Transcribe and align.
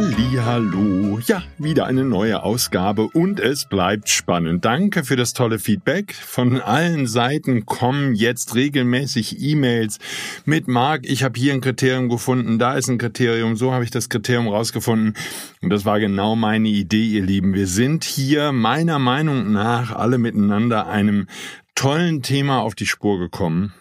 Hallo, 0.00 1.20
ja, 1.26 1.42
wieder 1.58 1.86
eine 1.86 2.04
neue 2.04 2.42
Ausgabe 2.42 3.08
und 3.08 3.38
es 3.38 3.68
bleibt 3.68 4.08
spannend. 4.08 4.64
Danke 4.64 5.04
für 5.04 5.14
das 5.14 5.34
tolle 5.34 5.58
Feedback. 5.58 6.14
Von 6.14 6.60
allen 6.60 7.06
Seiten 7.06 7.66
kommen 7.66 8.14
jetzt 8.14 8.54
regelmäßig 8.54 9.42
E-Mails 9.42 9.98
mit 10.44 10.66
Marc, 10.66 11.04
ich 11.04 11.22
habe 11.22 11.38
hier 11.38 11.52
ein 11.52 11.60
Kriterium 11.60 12.08
gefunden, 12.08 12.58
da 12.58 12.74
ist 12.74 12.88
ein 12.88 12.98
Kriterium, 12.98 13.56
so 13.56 13.72
habe 13.72 13.84
ich 13.84 13.90
das 13.90 14.08
Kriterium 14.08 14.48
rausgefunden 14.48 15.14
und 15.60 15.70
das 15.70 15.84
war 15.84 16.00
genau 16.00 16.34
meine 16.34 16.68
Idee, 16.68 17.04
ihr 17.04 17.22
Lieben. 17.22 17.54
Wir 17.54 17.66
sind 17.66 18.04
hier 18.04 18.52
meiner 18.52 18.98
Meinung 18.98 19.52
nach 19.52 19.92
alle 19.92 20.18
miteinander 20.18 20.86
einem 20.86 21.26
tollen 21.74 22.22
Thema 22.22 22.62
auf 22.62 22.74
die 22.74 22.86
Spur 22.86 23.18
gekommen. 23.18 23.74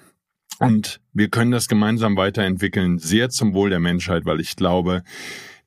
Und 0.59 0.99
wir 1.13 1.29
können 1.29 1.51
das 1.51 1.67
gemeinsam 1.67 2.17
weiterentwickeln, 2.17 2.97
sehr 2.97 3.29
zum 3.29 3.53
Wohl 3.53 3.69
der 3.69 3.79
Menschheit, 3.79 4.25
weil 4.25 4.39
ich 4.39 4.55
glaube, 4.55 5.03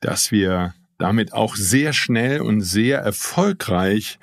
dass 0.01 0.33
wir 0.33 0.75
damit 0.99 1.33
auch 1.33 1.57
sehr 1.57 1.93
schnell 1.93 2.41
und 2.41 2.61
sehr 2.61 2.99
erfolgreich 2.99 4.19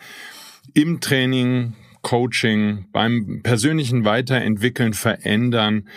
im 0.73 1.01
Training, 1.01 1.73
Coaching, 2.01 2.85
beim 2.91 3.41
persönlichen 3.43 4.05
Weiterentwickeln, 4.05 4.93
Verändern 4.93 5.87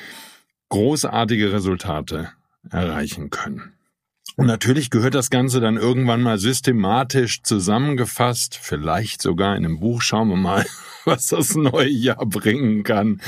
großartige 0.70 1.52
Resultate 1.52 2.30
erreichen 2.70 3.30
können. 3.30 3.72
Und 4.36 4.46
natürlich 4.46 4.90
gehört 4.90 5.14
das 5.14 5.30
Ganze 5.30 5.60
dann 5.60 5.76
irgendwann 5.76 6.22
mal 6.22 6.38
systematisch 6.38 7.42
zusammengefasst, 7.42 8.58
vielleicht 8.60 9.20
sogar 9.22 9.56
in 9.56 9.64
einem 9.64 9.80
Buch. 9.80 10.02
Schauen 10.02 10.28
wir 10.28 10.36
mal, 10.36 10.64
was 11.04 11.26
das 11.26 11.54
neue 11.54 11.90
Jahr 11.90 12.24
bringen 12.26 12.82
kann 12.82 13.20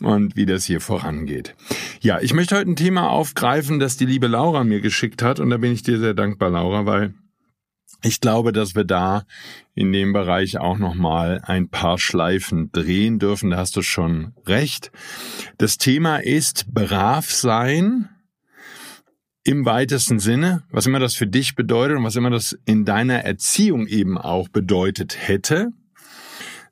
und 0.00 0.36
wie 0.36 0.46
das 0.46 0.64
hier 0.64 0.80
vorangeht. 0.80 1.54
Ja, 2.00 2.20
ich 2.20 2.34
möchte 2.34 2.56
heute 2.56 2.70
ein 2.70 2.76
Thema 2.76 3.10
aufgreifen, 3.10 3.78
das 3.78 3.96
die 3.96 4.06
liebe 4.06 4.26
Laura 4.26 4.64
mir 4.64 4.80
geschickt 4.80 5.22
hat 5.22 5.40
und 5.40 5.50
da 5.50 5.56
bin 5.56 5.72
ich 5.72 5.82
dir 5.82 5.98
sehr 5.98 6.14
dankbar, 6.14 6.50
Laura, 6.50 6.86
weil 6.86 7.14
ich 8.02 8.20
glaube, 8.20 8.52
dass 8.52 8.74
wir 8.74 8.84
da 8.84 9.24
in 9.74 9.90
dem 9.90 10.12
Bereich 10.12 10.58
auch 10.58 10.76
noch 10.76 10.94
mal 10.94 11.40
ein 11.42 11.68
paar 11.68 11.98
Schleifen 11.98 12.70
drehen 12.70 13.18
dürfen. 13.18 13.50
Da 13.50 13.56
hast 13.56 13.76
du 13.76 13.82
schon 13.82 14.34
recht. 14.46 14.92
Das 15.56 15.78
Thema 15.78 16.18
ist 16.18 16.66
brav 16.72 17.30
sein 17.32 18.10
im 19.44 19.66
weitesten 19.66 20.18
Sinne, 20.18 20.62
was 20.70 20.86
immer 20.86 20.98
das 20.98 21.14
für 21.14 21.26
dich 21.26 21.54
bedeutet 21.54 21.98
und 21.98 22.04
was 22.04 22.16
immer 22.16 22.30
das 22.30 22.58
in 22.64 22.84
deiner 22.84 23.24
Erziehung 23.24 23.86
eben 23.86 24.18
auch 24.18 24.48
bedeutet 24.48 25.16
hätte. 25.28 25.70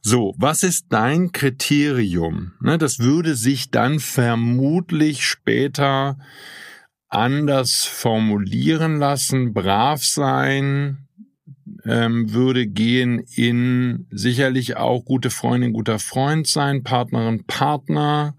So, 0.01 0.35
was 0.37 0.65
ist 0.65 0.87
dein 0.89 1.31
Kriterium? 1.31 2.53
Ne, 2.61 2.79
das 2.79 2.99
würde 2.99 3.37
sich 3.37 3.71
dann 3.71 4.01
vermutlich 4.01 5.25
später 5.25 6.19
anders 7.09 7.85
formulieren 7.85 8.97
lassen. 8.99 9.53
Brav 9.53 10.03
sein 10.03 11.07
ähm, 11.85 12.33
würde 12.33 12.67
gehen 12.67 13.23
in 13.37 14.07
sicherlich 14.11 14.77
auch 14.77 15.05
gute 15.05 15.31
Freundin, 15.31 15.73
guter 15.73 15.99
Freund 15.99 16.47
sein, 16.47 16.83
Partnerin, 16.83 17.45
Partner, 17.45 18.35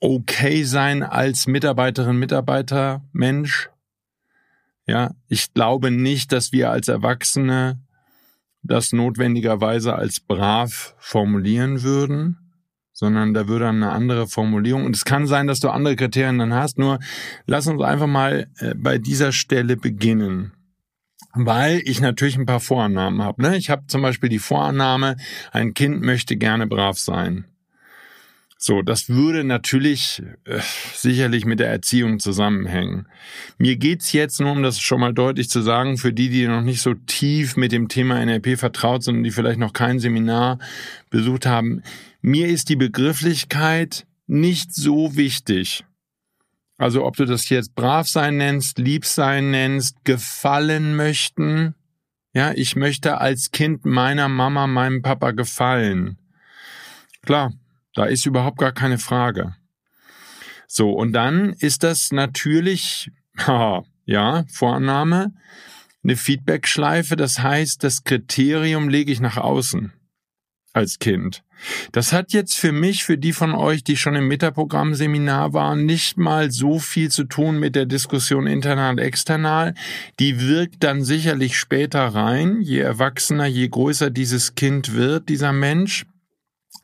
okay 0.00 0.64
sein 0.64 1.02
als 1.02 1.46
Mitarbeiterin, 1.46 2.18
Mitarbeiter, 2.18 3.02
Mensch. 3.12 3.70
Ja, 4.86 5.12
ich 5.28 5.52
glaube 5.52 5.90
nicht, 5.90 6.32
dass 6.32 6.52
wir 6.52 6.70
als 6.70 6.88
Erwachsene 6.88 7.80
das 8.62 8.92
notwendigerweise 8.92 9.94
als 9.94 10.20
brav 10.20 10.94
formulieren 10.98 11.82
würden, 11.82 12.38
sondern 12.92 13.34
da 13.34 13.48
würde 13.48 13.68
eine 13.68 13.90
andere 13.90 14.26
Formulierung. 14.26 14.84
Und 14.84 14.96
es 14.96 15.04
kann 15.04 15.26
sein, 15.26 15.46
dass 15.46 15.60
du 15.60 15.70
andere 15.70 15.96
Kriterien 15.96 16.38
dann 16.38 16.54
hast. 16.54 16.78
Nur 16.78 16.98
lass 17.46 17.66
uns 17.66 17.82
einfach 17.82 18.06
mal 18.06 18.48
äh, 18.58 18.74
bei 18.74 18.98
dieser 18.98 19.32
Stelle 19.32 19.76
beginnen. 19.76 20.52
Weil 21.34 21.82
ich 21.84 22.00
natürlich 22.00 22.38
ein 22.38 22.46
paar 22.46 22.60
Vorannahmen 22.60 23.22
habe. 23.22 23.42
Ne? 23.42 23.56
Ich 23.56 23.68
habe 23.68 23.86
zum 23.88 24.00
Beispiel 24.00 24.30
die 24.30 24.38
Vorannahme, 24.38 25.16
ein 25.52 25.74
Kind 25.74 26.00
möchte 26.00 26.36
gerne 26.36 26.66
brav 26.66 26.98
sein. 26.98 27.44
So, 28.58 28.80
das 28.80 29.10
würde 29.10 29.44
natürlich 29.44 30.22
äh, 30.44 30.60
sicherlich 30.94 31.44
mit 31.44 31.60
der 31.60 31.68
Erziehung 31.68 32.20
zusammenhängen. 32.20 33.06
Mir 33.58 33.76
geht's 33.76 34.12
jetzt 34.12 34.40
nur, 34.40 34.52
um 34.52 34.62
das 34.62 34.80
schon 34.80 35.00
mal 35.00 35.12
deutlich 35.12 35.50
zu 35.50 35.60
sagen, 35.60 35.98
für 35.98 36.12
die, 36.12 36.30
die 36.30 36.46
noch 36.46 36.62
nicht 36.62 36.80
so 36.80 36.94
tief 36.94 37.56
mit 37.56 37.70
dem 37.70 37.88
Thema 37.88 38.24
NLP 38.24 38.58
vertraut 38.58 39.02
sind 39.02 39.18
und 39.18 39.24
die 39.24 39.30
vielleicht 39.30 39.58
noch 39.58 39.74
kein 39.74 39.98
Seminar 39.98 40.58
besucht 41.10 41.44
haben. 41.44 41.82
Mir 42.22 42.48
ist 42.48 42.70
die 42.70 42.76
Begrifflichkeit 42.76 44.06
nicht 44.26 44.74
so 44.74 45.16
wichtig. 45.16 45.84
Also 46.78 47.04
ob 47.04 47.16
du 47.16 47.26
das 47.26 47.48
jetzt 47.50 47.74
brav 47.74 48.08
sein 48.08 48.38
nennst, 48.38 48.78
lieb 48.78 49.04
sein 49.04 49.50
nennst, 49.50 50.04
gefallen 50.04 50.96
möchten. 50.96 51.74
Ja, 52.32 52.52
ich 52.52 52.74
möchte 52.74 53.18
als 53.18 53.50
Kind 53.50 53.84
meiner 53.84 54.28
Mama, 54.28 54.66
meinem 54.66 55.02
Papa 55.02 55.30
gefallen. 55.30 56.18
Klar, 57.22 57.52
da 57.96 58.04
ist 58.04 58.26
überhaupt 58.26 58.58
gar 58.58 58.72
keine 58.72 58.98
Frage. 58.98 59.56
So, 60.68 60.90
und 60.90 61.12
dann 61.12 61.54
ist 61.54 61.82
das 61.82 62.12
natürlich, 62.12 63.10
ja, 64.04 64.44
Vorannahme, 64.52 65.32
eine 66.04 66.16
Feedback-Schleife. 66.16 67.16
Das 67.16 67.40
heißt, 67.40 67.82
das 67.82 68.04
Kriterium 68.04 68.88
lege 68.88 69.10
ich 69.10 69.20
nach 69.20 69.38
außen 69.38 69.92
als 70.74 70.98
Kind. 70.98 71.42
Das 71.92 72.12
hat 72.12 72.34
jetzt 72.34 72.58
für 72.58 72.70
mich, 72.70 73.04
für 73.04 73.16
die 73.16 73.32
von 73.32 73.54
euch, 73.54 73.82
die 73.82 73.96
schon 73.96 74.14
im 74.14 74.28
Metaprogramm-Seminar 74.28 75.54
waren, 75.54 75.86
nicht 75.86 76.18
mal 76.18 76.50
so 76.50 76.78
viel 76.78 77.10
zu 77.10 77.24
tun 77.24 77.58
mit 77.58 77.74
der 77.74 77.86
Diskussion 77.86 78.46
internal 78.46 78.90
und 78.90 78.98
external. 78.98 79.72
Die 80.20 80.38
wirkt 80.38 80.84
dann 80.84 81.02
sicherlich 81.02 81.56
später 81.58 82.06
rein. 82.08 82.60
Je 82.60 82.80
erwachsener, 82.80 83.46
je 83.46 83.68
größer 83.68 84.10
dieses 84.10 84.54
Kind 84.54 84.92
wird, 84.92 85.30
dieser 85.30 85.54
Mensch 85.54 86.04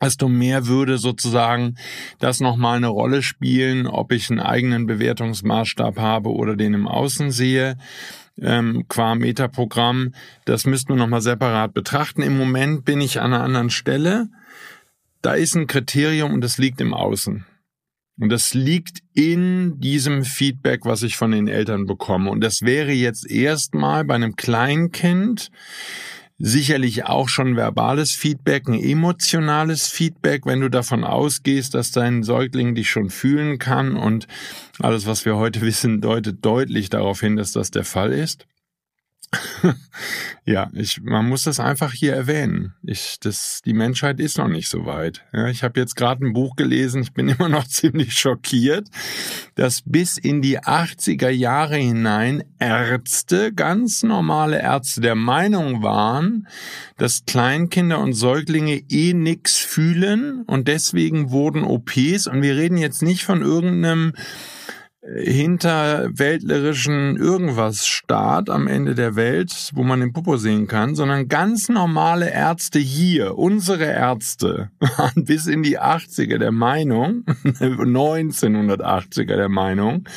desto 0.03 0.27
mehr 0.27 0.67
würde 0.67 0.97
sozusagen 0.97 1.75
das 2.19 2.39
nochmal 2.39 2.77
eine 2.77 2.87
Rolle 2.87 3.21
spielen, 3.21 3.87
ob 3.87 4.11
ich 4.11 4.29
einen 4.29 4.39
eigenen 4.39 4.85
Bewertungsmaßstab 4.85 5.97
habe 5.97 6.29
oder 6.29 6.55
den 6.55 6.73
im 6.73 6.87
Außen 6.87 7.31
sehe. 7.31 7.77
Ähm, 8.41 8.85
qua 8.87 9.15
Metaprogramm, 9.15 10.13
das 10.45 10.65
müssten 10.65 10.89
wir 10.89 10.95
nochmal 10.95 11.21
separat 11.21 11.73
betrachten. 11.73 12.21
Im 12.21 12.37
Moment 12.37 12.83
bin 12.85 12.99
ich 12.99 13.21
an 13.21 13.33
einer 13.33 13.43
anderen 13.43 13.69
Stelle. 13.69 14.29
Da 15.21 15.33
ist 15.33 15.55
ein 15.55 15.67
Kriterium 15.67 16.33
und 16.33 16.41
das 16.41 16.57
liegt 16.57 16.81
im 16.81 16.93
Außen. 16.93 17.45
Und 18.19 18.29
das 18.29 18.53
liegt 18.53 18.99
in 19.13 19.79
diesem 19.79 20.23
Feedback, 20.23 20.81
was 20.85 21.01
ich 21.01 21.17
von 21.17 21.31
den 21.31 21.47
Eltern 21.47 21.85
bekomme. 21.85 22.29
Und 22.29 22.41
das 22.41 22.61
wäre 22.61 22.91
jetzt 22.91 23.29
erstmal 23.29 24.03
bei 24.03 24.15
einem 24.15 24.35
Kleinkind 24.35 25.49
sicherlich 26.37 27.05
auch 27.05 27.29
schon 27.29 27.55
verbales 27.55 28.11
Feedback, 28.11 28.67
ein 28.67 28.79
emotionales 28.79 29.87
Feedback, 29.87 30.45
wenn 30.45 30.61
du 30.61 30.69
davon 30.69 31.03
ausgehst, 31.03 31.73
dass 31.73 31.91
dein 31.91 32.23
Säugling 32.23 32.75
dich 32.75 32.89
schon 32.89 33.09
fühlen 33.09 33.59
kann 33.59 33.95
und 33.95 34.27
alles, 34.79 35.05
was 35.05 35.25
wir 35.25 35.37
heute 35.37 35.61
wissen, 35.61 36.01
deutet 36.01 36.43
deutlich 36.43 36.89
darauf 36.89 37.19
hin, 37.19 37.35
dass 37.35 37.51
das 37.51 37.71
der 37.71 37.85
Fall 37.85 38.11
ist. 38.11 38.45
ja, 40.45 40.69
ich, 40.73 41.01
man 41.01 41.27
muss 41.27 41.43
das 41.43 41.59
einfach 41.59 41.93
hier 41.93 42.13
erwähnen. 42.13 42.73
Ich, 42.83 43.19
das, 43.19 43.61
die 43.65 43.73
Menschheit 43.73 44.19
ist 44.19 44.37
noch 44.37 44.47
nicht 44.47 44.69
so 44.69 44.85
weit. 44.85 45.23
Ja, 45.33 45.47
ich 45.47 45.63
habe 45.63 45.79
jetzt 45.79 45.95
gerade 45.95 46.25
ein 46.25 46.33
Buch 46.33 46.55
gelesen, 46.55 47.01
ich 47.01 47.13
bin 47.13 47.29
immer 47.39 47.49
noch 47.49 47.67
ziemlich 47.67 48.13
schockiert, 48.13 48.87
dass 49.55 49.81
bis 49.85 50.17
in 50.17 50.41
die 50.41 50.59
80er 50.59 51.29
Jahre 51.29 51.77
hinein 51.77 52.43
Ärzte, 52.59 53.53
ganz 53.53 54.03
normale 54.03 54.61
Ärzte 54.61 55.01
der 55.01 55.15
Meinung 55.15 55.83
waren, 55.83 56.47
dass 56.97 57.25
Kleinkinder 57.25 57.99
und 57.99 58.13
Säuglinge 58.13 58.83
eh 58.89 59.13
nix 59.13 59.57
fühlen 59.57 60.43
und 60.43 60.67
deswegen 60.67 61.31
wurden 61.31 61.63
OPs, 61.63 62.27
und 62.27 62.41
wir 62.41 62.55
reden 62.55 62.77
jetzt 62.77 63.01
nicht 63.01 63.23
von 63.23 63.41
irgendeinem 63.41 64.13
hinterwäldlerischen 65.05 67.17
irgendwas 67.17 67.85
Staat 67.85 68.49
am 68.49 68.67
Ende 68.67 68.95
der 68.95 69.15
Welt, 69.15 69.71
wo 69.73 69.83
man 69.83 69.99
den 69.99 70.13
Popo 70.13 70.37
sehen 70.37 70.67
kann, 70.67 70.95
sondern 70.95 71.27
ganz 71.27 71.67
normale 71.67 72.31
Ärzte 72.31 72.79
hier, 72.79 73.37
unsere 73.37 73.83
Ärzte, 73.83 74.69
waren 74.79 75.25
bis 75.25 75.47
in 75.47 75.61
die 75.61 75.77
80er 75.79 76.37
der 76.37 76.53
Meinung, 76.53 77.25
1980er 77.43 79.35
der 79.35 79.49
Meinung, 79.49 80.07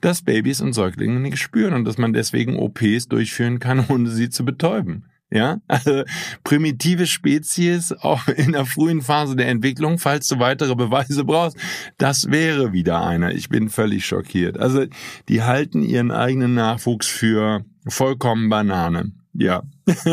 dass 0.00 0.22
Babys 0.22 0.62
und 0.62 0.72
Säuglinge 0.72 1.20
nicht 1.20 1.38
spüren 1.38 1.74
und 1.74 1.84
dass 1.84 1.98
man 1.98 2.14
deswegen 2.14 2.56
OPs 2.56 3.08
durchführen 3.08 3.58
kann, 3.58 3.84
ohne 3.88 4.08
sie 4.08 4.30
zu 4.30 4.44
betäuben. 4.44 5.04
Ja, 5.34 5.58
also 5.66 6.04
primitive 6.44 7.08
Spezies 7.08 7.90
auch 7.90 8.28
in 8.28 8.52
der 8.52 8.66
frühen 8.66 9.02
Phase 9.02 9.34
der 9.34 9.48
Entwicklung, 9.48 9.98
falls 9.98 10.28
du 10.28 10.38
weitere 10.38 10.76
Beweise 10.76 11.24
brauchst, 11.24 11.56
das 11.98 12.30
wäre 12.30 12.72
wieder 12.72 13.04
einer. 13.04 13.32
Ich 13.32 13.48
bin 13.48 13.68
völlig 13.68 14.06
schockiert. 14.06 14.56
Also 14.56 14.86
die 15.28 15.42
halten 15.42 15.82
ihren 15.82 16.12
eigenen 16.12 16.54
Nachwuchs 16.54 17.08
für 17.08 17.64
vollkommen 17.88 18.48
Banane. 18.48 19.10
Ja. 19.32 19.64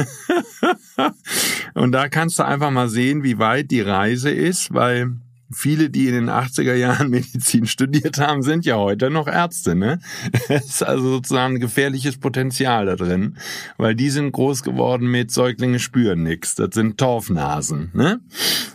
Und 1.76 1.92
da 1.92 2.10
kannst 2.10 2.40
du 2.40 2.44
einfach 2.44 2.72
mal 2.72 2.90
sehen, 2.90 3.24
wie 3.24 3.38
weit 3.38 3.70
die 3.70 3.82
Reise 3.82 4.32
ist, 4.32 4.74
weil 4.74 5.18
viele, 5.54 5.90
die 5.90 6.08
in 6.08 6.14
den 6.14 6.30
80er 6.30 6.74
Jahren 6.74 7.10
Medizin 7.12 7.66
studiert 7.66 8.18
haben, 8.20 8.42
sind 8.42 8.66
ja 8.66 8.78
heute 8.78 9.10
noch 9.10 9.28
Ärzte. 9.28 9.76
Ne? 9.76 10.00
Es 10.50 10.66
ist 10.66 10.84
also 10.84 11.10
sozusagen 11.10 11.56
ein 11.56 11.60
gefährliches 11.60 12.18
Potenzial 12.18 12.86
da 12.86 12.96
drin, 12.96 13.38
weil 13.78 13.96
die 13.96 14.10
sind 14.10 14.32
groß 14.32 14.64
geworden 14.64 15.10
mit 15.10 15.32
Säuglinge 15.32 15.80
spüren 15.80 16.24
nichts. 16.24 16.56
Das 16.56 16.70
sind 16.74 16.98
Torfnasen. 16.98 17.92
Ne? 17.94 18.20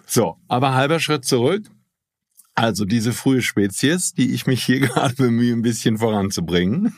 So, 0.06 0.36
aber 0.48 0.74
halber 0.74 1.00
Schritt 1.00 1.24
zurück. 1.24 1.64
Also 2.58 2.86
diese 2.86 3.12
frühe 3.12 3.42
Spezies, 3.42 4.14
die 4.14 4.32
ich 4.32 4.46
mich 4.46 4.64
hier 4.64 4.80
gerade 4.86 5.14
bemühe, 5.14 5.52
ein 5.52 5.62
bisschen 5.62 5.98
voranzubringen. 5.98 6.94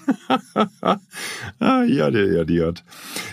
ah, 0.80 1.82
ja, 1.82 2.10
der 2.10 2.66
hat. 2.66 2.84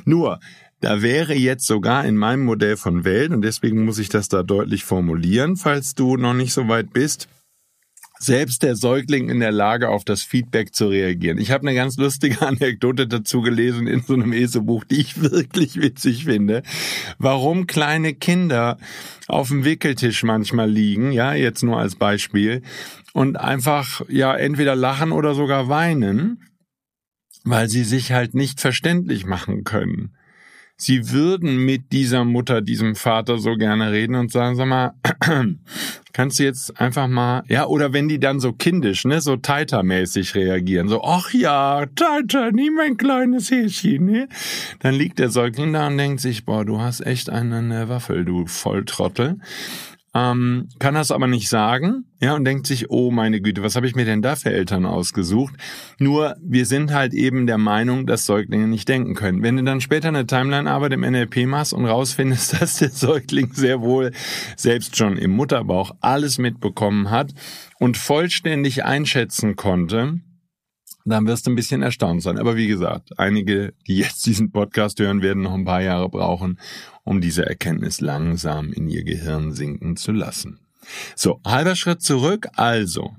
Nur, 0.06 0.40
da 0.86 1.02
wäre 1.02 1.34
jetzt 1.34 1.66
sogar 1.66 2.06
in 2.06 2.16
meinem 2.16 2.46
Modell 2.46 2.78
von 2.78 3.06
Welt, 3.06 3.32
und 3.32 3.42
deswegen 3.42 3.86
muss 3.86 3.98
ich 3.98 4.08
das 4.08 4.30
da 4.30 4.44
deutlich 4.44 4.84
formulieren, 4.84 5.56
falls 5.56 5.96
du 5.96 6.16
noch 6.16 6.36
nicht 6.36 6.54
so 6.54 6.68
weit 6.68 6.94
bist, 6.94 7.28
selbst 8.20 8.62
der 8.62 8.76
Säugling 8.76 9.30
in 9.30 9.40
der 9.40 9.52
Lage, 9.52 9.90
auf 9.90 10.06
das 10.06 10.22
Feedback 10.22 10.76
zu 10.76 10.90
reagieren. 10.90 11.40
Ich 11.40 11.50
habe 11.50 11.68
eine 11.68 11.76
ganz 11.76 11.98
lustige 11.98 12.40
Anekdote 12.48 13.08
dazu 13.08 13.42
gelesen 13.42 13.88
in 13.88 14.04
so 14.04 14.14
einem 14.14 14.32
ESO-Buch, 14.32 14.84
die 14.84 15.02
ich 15.02 15.20
wirklich 15.24 15.82
witzig 15.82 16.26
finde. 16.26 16.62
Warum 17.18 17.66
kleine 17.66 18.14
Kinder 18.14 18.78
auf 19.28 19.48
dem 19.48 19.66
Wickeltisch 19.66 20.22
manchmal 20.22 20.70
liegen, 20.70 21.12
ja, 21.12 21.34
jetzt 21.34 21.64
nur 21.64 21.80
als 21.80 21.96
Beispiel, 21.96 22.62
und 23.14 23.38
einfach, 23.38 24.02
ja, 24.08 24.36
entweder 24.36 24.76
lachen 24.76 25.12
oder 25.12 25.34
sogar 25.34 25.68
weinen, 25.68 26.44
weil 27.44 27.70
sie 27.70 27.84
sich 27.84 28.12
halt 28.12 28.36
nicht 28.36 28.62
verständlich 28.62 29.26
machen 29.26 29.64
können 29.64 30.16
sie 30.78 31.12
würden 31.12 31.58
mit 31.58 31.92
dieser 31.92 32.26
Mutter, 32.26 32.62
diesem 32.62 32.96
Vater 32.96 33.38
so 33.38 33.56
gerne 33.56 33.92
reden 33.92 34.16
und 34.16 34.32
sagen, 34.32 34.56
sag 34.56 34.68
mal, 34.68 34.94
kannst 36.14 36.40
du 36.40 36.44
jetzt 36.44 36.80
einfach 36.80 37.08
mal, 37.08 37.44
ja, 37.48 37.66
oder 37.66 37.94
wenn 37.94 38.08
die 38.08 38.20
dann 38.20 38.40
so 38.40 38.54
kindisch, 38.54 39.06
ne, 39.06 39.22
so 39.22 39.36
Taita-mäßig 39.36 40.36
reagieren, 40.36 40.88
so, 40.88 41.04
ach 41.04 41.34
ja, 41.34 41.86
Taita, 41.96 42.52
nie 42.52 42.70
mein 42.70 42.98
kleines 42.98 43.52
Häschen, 43.52 44.06
ne? 44.06 44.30
Dann 44.80 44.96
liegt 44.96 45.20
der 45.20 45.30
Säugling 45.30 45.74
da 45.74 45.88
und 45.88 45.98
denkt 45.98 46.22
sich, 46.22 46.46
boah, 46.46 46.66
du 46.66 46.80
hast 46.80 47.06
echt 47.06 47.30
eine 47.30 47.90
Waffel, 47.90 48.26
du 48.26 48.46
Volltrottel 48.48 49.38
ähm, 50.16 50.70
kann 50.80 50.94
das 50.94 51.12
aber 51.12 51.28
nicht 51.28 51.50
sagen, 51.50 52.06
ja, 52.22 52.36
und 52.36 52.46
denkt 52.46 52.68
sich, 52.68 52.90
oh 52.90 53.12
meine 53.12 53.42
Güte, 53.42 53.62
was 53.64 53.76
habe 53.76 53.86
ich 53.86 53.96
mir 53.96 54.06
denn 54.06 54.22
da 54.22 54.38
für 54.38 54.50
Eltern 54.50 54.86
ausgesucht? 54.86 55.56
Nur, 56.00 56.36
wir 56.42 56.66
sind 56.66 56.94
halt 56.94 57.14
eben 57.14 57.48
der 57.48 57.58
Meinung, 57.58 58.08
dass 58.08 58.26
Säuglinge 58.26 58.68
nicht 58.68 58.88
denken 58.88 59.14
können. 59.14 59.44
Wenn 59.44 59.58
du 59.58 59.64
dann 59.64 59.82
später 59.82 60.08
eine 60.08 60.26
Timeline-Arbeit 60.26 60.94
im 60.94 61.02
NLP 61.02 61.46
machst 61.46 61.74
und 61.74 61.86
rausfindest, 61.86 62.54
dass 62.62 62.78
der 62.78 62.92
Säugling 62.92 63.52
sehr 63.52 63.82
wohl 63.82 64.12
selbst 64.56 64.96
schon 64.96 65.18
im 65.18 65.32
Mutterbauch 65.32 65.92
alles 66.00 66.38
mitbekommen 66.38 67.12
hat 67.12 67.34
und 67.78 67.98
vollständig 67.98 68.86
einschätzen 68.86 69.58
konnte, 69.58 70.22
dann 71.06 71.28
wirst 71.28 71.46
du 71.46 71.52
ein 71.52 71.56
bisschen 71.56 71.82
erstaunt 71.82 72.24
sein. 72.24 72.38
Aber 72.38 72.56
wie 72.56 72.68
gesagt, 72.68 73.18
einige, 73.20 73.74
die 73.88 73.98
jetzt 73.98 74.26
diesen 74.26 74.52
Podcast 74.52 75.00
hören, 75.00 75.22
werden 75.22 75.44
noch 75.44 75.54
ein 75.54 75.66
paar 75.66 75.82
Jahre 75.82 76.10
brauchen, 76.10 76.60
um 77.04 77.22
diese 77.22 77.46
Erkenntnis 77.46 78.02
langsam 78.02 78.74
in 78.74 78.90
ihr 78.90 79.04
Gehirn 79.04 79.54
sinken 79.54 79.98
zu 79.98 80.12
lassen. 80.12 80.60
So, 81.16 81.40
halber 81.46 81.76
Schritt 81.76 82.02
zurück. 82.02 82.48
Also, 82.56 83.16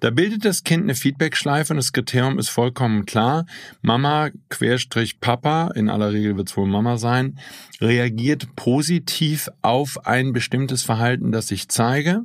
da 0.00 0.10
bildet 0.10 0.44
das 0.44 0.64
Kind 0.64 0.84
eine 0.84 0.94
Feedbackschleife 0.94 1.72
und 1.72 1.76
das 1.76 1.92
Kriterium 1.92 2.38
ist 2.38 2.48
vollkommen 2.48 3.06
klar. 3.06 3.46
Mama, 3.82 4.30
Querstrich 4.48 5.20
Papa, 5.20 5.72
in 5.74 5.90
aller 5.90 6.12
Regel 6.12 6.36
wird 6.36 6.48
es 6.48 6.56
wohl 6.56 6.66
Mama 6.66 6.96
sein, 6.96 7.38
reagiert 7.80 8.54
positiv 8.56 9.48
auf 9.62 10.06
ein 10.06 10.32
bestimmtes 10.32 10.82
Verhalten, 10.82 11.32
das 11.32 11.50
ich 11.50 11.68
zeige. 11.68 12.22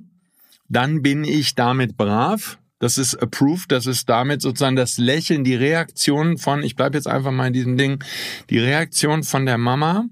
Dann 0.69 1.01
bin 1.01 1.23
ich 1.23 1.55
damit 1.55 1.97
brav, 1.97 2.57
das 2.81 2.97
ist 2.97 3.13
approved, 3.13 3.71
das 3.71 3.85
ist 3.85 4.09
damit 4.09 4.41
sozusagen 4.41 4.75
das 4.75 4.97
Lächeln, 4.97 5.43
die 5.43 5.53
Reaktion 5.53 6.39
von, 6.39 6.63
ich 6.63 6.75
bleibe 6.75 6.97
jetzt 6.97 7.07
einfach 7.07 7.31
mal 7.31 7.47
in 7.47 7.53
diesem 7.53 7.77
Ding, 7.77 8.03
die 8.49 8.57
Reaktion 8.57 9.21
von 9.21 9.45
der 9.45 9.59
Mama, 9.59 10.07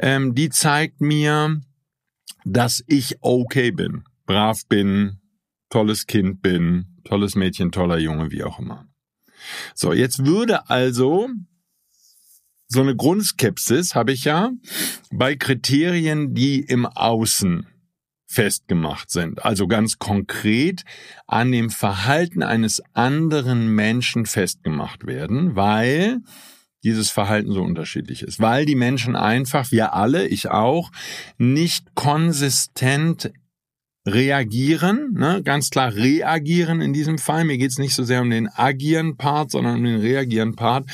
ähm, 0.00 0.34
die 0.34 0.48
zeigt 0.48 1.02
mir, 1.02 1.60
dass 2.46 2.82
ich 2.86 3.18
okay 3.20 3.70
bin, 3.70 4.04
brav 4.24 4.64
bin, 4.66 5.20
tolles 5.68 6.06
Kind 6.06 6.40
bin, 6.40 6.86
tolles 7.04 7.34
Mädchen, 7.34 7.70
toller 7.70 7.98
Junge, 7.98 8.30
wie 8.30 8.44
auch 8.44 8.58
immer. 8.58 8.88
So, 9.74 9.92
jetzt 9.92 10.24
würde 10.24 10.70
also 10.70 11.28
so 12.66 12.80
eine 12.80 12.96
Grundskepsis 12.96 13.94
habe 13.94 14.12
ich 14.12 14.24
ja 14.24 14.52
bei 15.10 15.36
Kriterien, 15.36 16.32
die 16.34 16.60
im 16.60 16.86
Außen 16.86 17.66
festgemacht 18.28 19.10
sind. 19.10 19.44
Also 19.44 19.66
ganz 19.66 19.98
konkret 19.98 20.84
an 21.26 21.50
dem 21.50 21.70
Verhalten 21.70 22.42
eines 22.42 22.82
anderen 22.92 23.74
Menschen 23.74 24.26
festgemacht 24.26 25.06
werden, 25.06 25.56
weil 25.56 26.20
dieses 26.84 27.10
Verhalten 27.10 27.52
so 27.52 27.62
unterschiedlich 27.62 28.22
ist, 28.22 28.38
weil 28.38 28.66
die 28.66 28.76
Menschen 28.76 29.16
einfach, 29.16 29.72
wir 29.72 29.94
alle, 29.94 30.28
ich 30.28 30.50
auch, 30.50 30.92
nicht 31.38 31.94
konsistent 31.94 33.32
reagieren, 34.06 35.14
ne? 35.14 35.42
ganz 35.44 35.70
klar 35.70 35.94
reagieren 35.94 36.80
in 36.80 36.92
diesem 36.92 37.18
Fall. 37.18 37.44
Mir 37.44 37.58
geht's 37.58 37.78
nicht 37.78 37.94
so 37.94 38.04
sehr 38.04 38.22
um 38.22 38.30
den 38.30 38.48
agieren 38.48 39.16
Part, 39.16 39.50
sondern 39.50 39.76
um 39.76 39.84
den 39.84 40.00
reagieren 40.00 40.56
Part. 40.56 40.86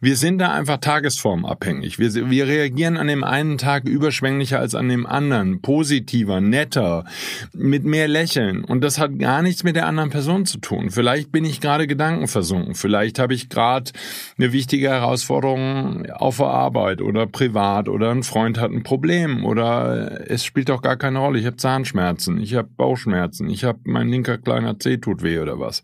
Wir 0.00 0.16
sind 0.16 0.38
da 0.38 0.52
einfach 0.52 0.78
tagesformabhängig. 0.78 1.98
Wir, 1.98 2.30
wir 2.30 2.46
reagieren 2.46 2.96
an 2.96 3.08
dem 3.08 3.24
einen 3.24 3.58
Tag 3.58 3.84
überschwänglicher 3.84 4.58
als 4.58 4.74
an 4.74 4.88
dem 4.88 5.06
anderen, 5.06 5.60
positiver, 5.60 6.40
netter, 6.40 7.04
mit 7.52 7.84
mehr 7.84 8.08
Lächeln. 8.08 8.64
Und 8.64 8.82
das 8.82 8.98
hat 8.98 9.18
gar 9.18 9.42
nichts 9.42 9.64
mit 9.64 9.76
der 9.76 9.86
anderen 9.86 10.10
Person 10.10 10.46
zu 10.46 10.58
tun. 10.58 10.90
Vielleicht 10.90 11.30
bin 11.30 11.44
ich 11.44 11.60
gerade 11.60 11.86
gedankenversunken. 11.86 12.74
Vielleicht 12.74 13.18
habe 13.18 13.34
ich 13.34 13.48
gerade 13.48 13.90
eine 14.38 14.52
wichtige 14.52 14.88
Herausforderung 14.88 16.06
auf 16.10 16.38
der 16.38 16.46
Arbeit 16.46 17.02
oder 17.02 17.26
privat 17.26 17.88
oder 17.88 18.10
ein 18.10 18.22
Freund 18.22 18.58
hat 18.58 18.70
ein 18.70 18.82
Problem 18.82 19.44
oder 19.44 20.30
es 20.30 20.44
spielt 20.44 20.68
doch 20.68 20.82
gar 20.82 20.96
keine 20.96 21.18
Rolle. 21.18 21.38
Ich 21.38 21.46
habe 21.46 21.56
Zahnschmerzen. 21.56 22.40
Ich 22.40 22.51
habe 22.54 22.68
Bauchschmerzen, 22.68 23.48
ich 23.48 23.64
habe 23.64 23.80
mein 23.84 24.08
linker 24.08 24.38
kleiner 24.38 24.78
Zeh 24.78 24.98
tut 24.98 25.22
weh 25.22 25.38
oder 25.38 25.58
was. 25.58 25.82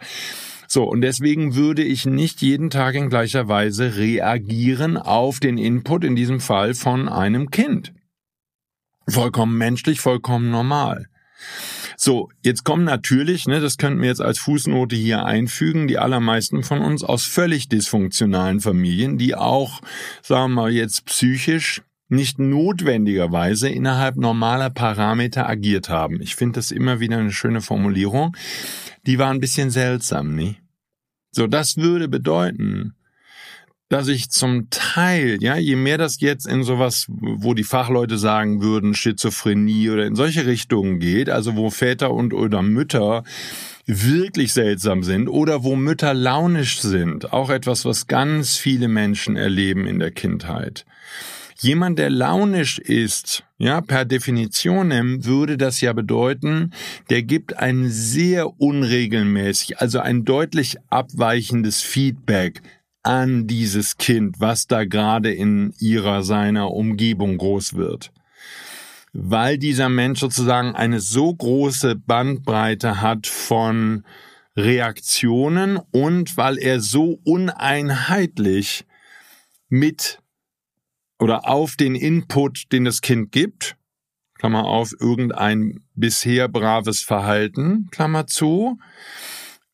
So, 0.66 0.84
und 0.84 1.00
deswegen 1.00 1.54
würde 1.54 1.82
ich 1.82 2.04
nicht 2.04 2.42
jeden 2.42 2.68
Tag 2.68 2.94
in 2.94 3.08
gleicher 3.08 3.48
Weise 3.48 3.96
reagieren 3.96 4.98
auf 4.98 5.40
den 5.40 5.56
Input, 5.56 6.04
in 6.04 6.14
diesem 6.14 6.40
Fall 6.40 6.74
von 6.74 7.08
einem 7.08 7.50
Kind. 7.50 7.94
Vollkommen 9.08 9.56
menschlich, 9.56 10.00
vollkommen 10.00 10.50
normal. 10.50 11.06
So, 11.96 12.28
jetzt 12.42 12.64
kommen 12.64 12.84
natürlich, 12.84 13.46
ne, 13.46 13.60
das 13.60 13.78
könnten 13.78 14.02
wir 14.02 14.08
jetzt 14.08 14.20
als 14.20 14.38
Fußnote 14.38 14.94
hier 14.94 15.24
einfügen, 15.24 15.88
die 15.88 15.98
allermeisten 15.98 16.62
von 16.62 16.80
uns 16.80 17.02
aus 17.02 17.24
völlig 17.24 17.68
dysfunktionalen 17.68 18.60
Familien, 18.60 19.18
die 19.18 19.34
auch, 19.34 19.80
sagen 20.22 20.52
wir 20.52 20.62
mal 20.62 20.70
jetzt 20.70 21.06
psychisch 21.06 21.82
nicht 22.08 22.38
notwendigerweise 22.38 23.68
innerhalb 23.68 24.16
normaler 24.16 24.70
Parameter 24.70 25.48
agiert 25.48 25.88
haben. 25.88 26.20
Ich 26.20 26.36
finde 26.36 26.58
das 26.58 26.70
immer 26.70 27.00
wieder 27.00 27.18
eine 27.18 27.32
schöne 27.32 27.60
Formulierung. 27.60 28.36
Die 29.06 29.18
war 29.18 29.30
ein 29.30 29.40
bisschen 29.40 29.70
seltsam, 29.70 30.34
nie? 30.34 30.56
So, 31.30 31.46
das 31.46 31.76
würde 31.76 32.08
bedeuten, 32.08 32.94
dass 33.88 34.08
ich 34.08 34.30
zum 34.30 34.68
Teil, 34.70 35.38
ja, 35.40 35.56
je 35.56 35.76
mehr 35.76 35.96
das 35.96 36.20
jetzt 36.20 36.46
in 36.46 36.62
sowas, 36.62 37.06
wo 37.08 37.54
die 37.54 37.64
Fachleute 37.64 38.18
sagen 38.18 38.60
würden, 38.60 38.94
Schizophrenie 38.94 39.90
oder 39.90 40.06
in 40.06 40.14
solche 40.14 40.46
Richtungen 40.46 41.00
geht, 41.00 41.30
also 41.30 41.56
wo 41.56 41.70
Väter 41.70 42.12
und 42.12 42.34
oder 42.34 42.62
Mütter 42.62 43.24
wirklich 43.86 44.52
seltsam 44.52 45.02
sind 45.02 45.28
oder 45.28 45.64
wo 45.64 45.74
Mütter 45.74 46.12
launisch 46.12 46.80
sind, 46.80 47.32
auch 47.32 47.48
etwas, 47.48 47.86
was 47.86 48.06
ganz 48.06 48.56
viele 48.56 48.88
Menschen 48.88 49.36
erleben 49.36 49.86
in 49.86 49.98
der 49.98 50.10
Kindheit. 50.10 50.84
Jemand, 51.60 51.98
der 51.98 52.08
launisch 52.10 52.78
ist, 52.78 53.42
ja, 53.56 53.80
per 53.80 54.04
Definition 54.04 54.90
würde 55.24 55.58
das 55.58 55.80
ja 55.80 55.92
bedeuten, 55.92 56.72
der 57.10 57.24
gibt 57.24 57.56
ein 57.56 57.88
sehr 57.88 58.60
unregelmäßig, 58.60 59.80
also 59.80 59.98
ein 59.98 60.24
deutlich 60.24 60.76
abweichendes 60.88 61.82
Feedback 61.82 62.62
an 63.02 63.48
dieses 63.48 63.96
Kind, 63.96 64.36
was 64.38 64.68
da 64.68 64.84
gerade 64.84 65.32
in 65.32 65.74
ihrer 65.80 66.22
seiner 66.22 66.70
Umgebung 66.70 67.38
groß 67.38 67.74
wird. 67.74 68.12
Weil 69.12 69.58
dieser 69.58 69.88
Mensch 69.88 70.20
sozusagen 70.20 70.76
eine 70.76 71.00
so 71.00 71.34
große 71.34 71.96
Bandbreite 71.96 73.00
hat 73.00 73.26
von 73.26 74.04
Reaktionen 74.54 75.80
und 75.90 76.36
weil 76.36 76.56
er 76.58 76.80
so 76.80 77.18
uneinheitlich 77.24 78.84
mit 79.68 80.20
oder 81.18 81.48
auf 81.48 81.76
den 81.76 81.94
Input, 81.94 82.72
den 82.72 82.84
das 82.84 83.00
Kind 83.00 83.32
gibt, 83.32 83.76
Klammer 84.38 84.64
auf, 84.64 84.92
irgendein 84.98 85.80
bisher 85.94 86.48
braves 86.48 87.02
Verhalten, 87.02 87.88
Klammer 87.90 88.26
zu, 88.26 88.78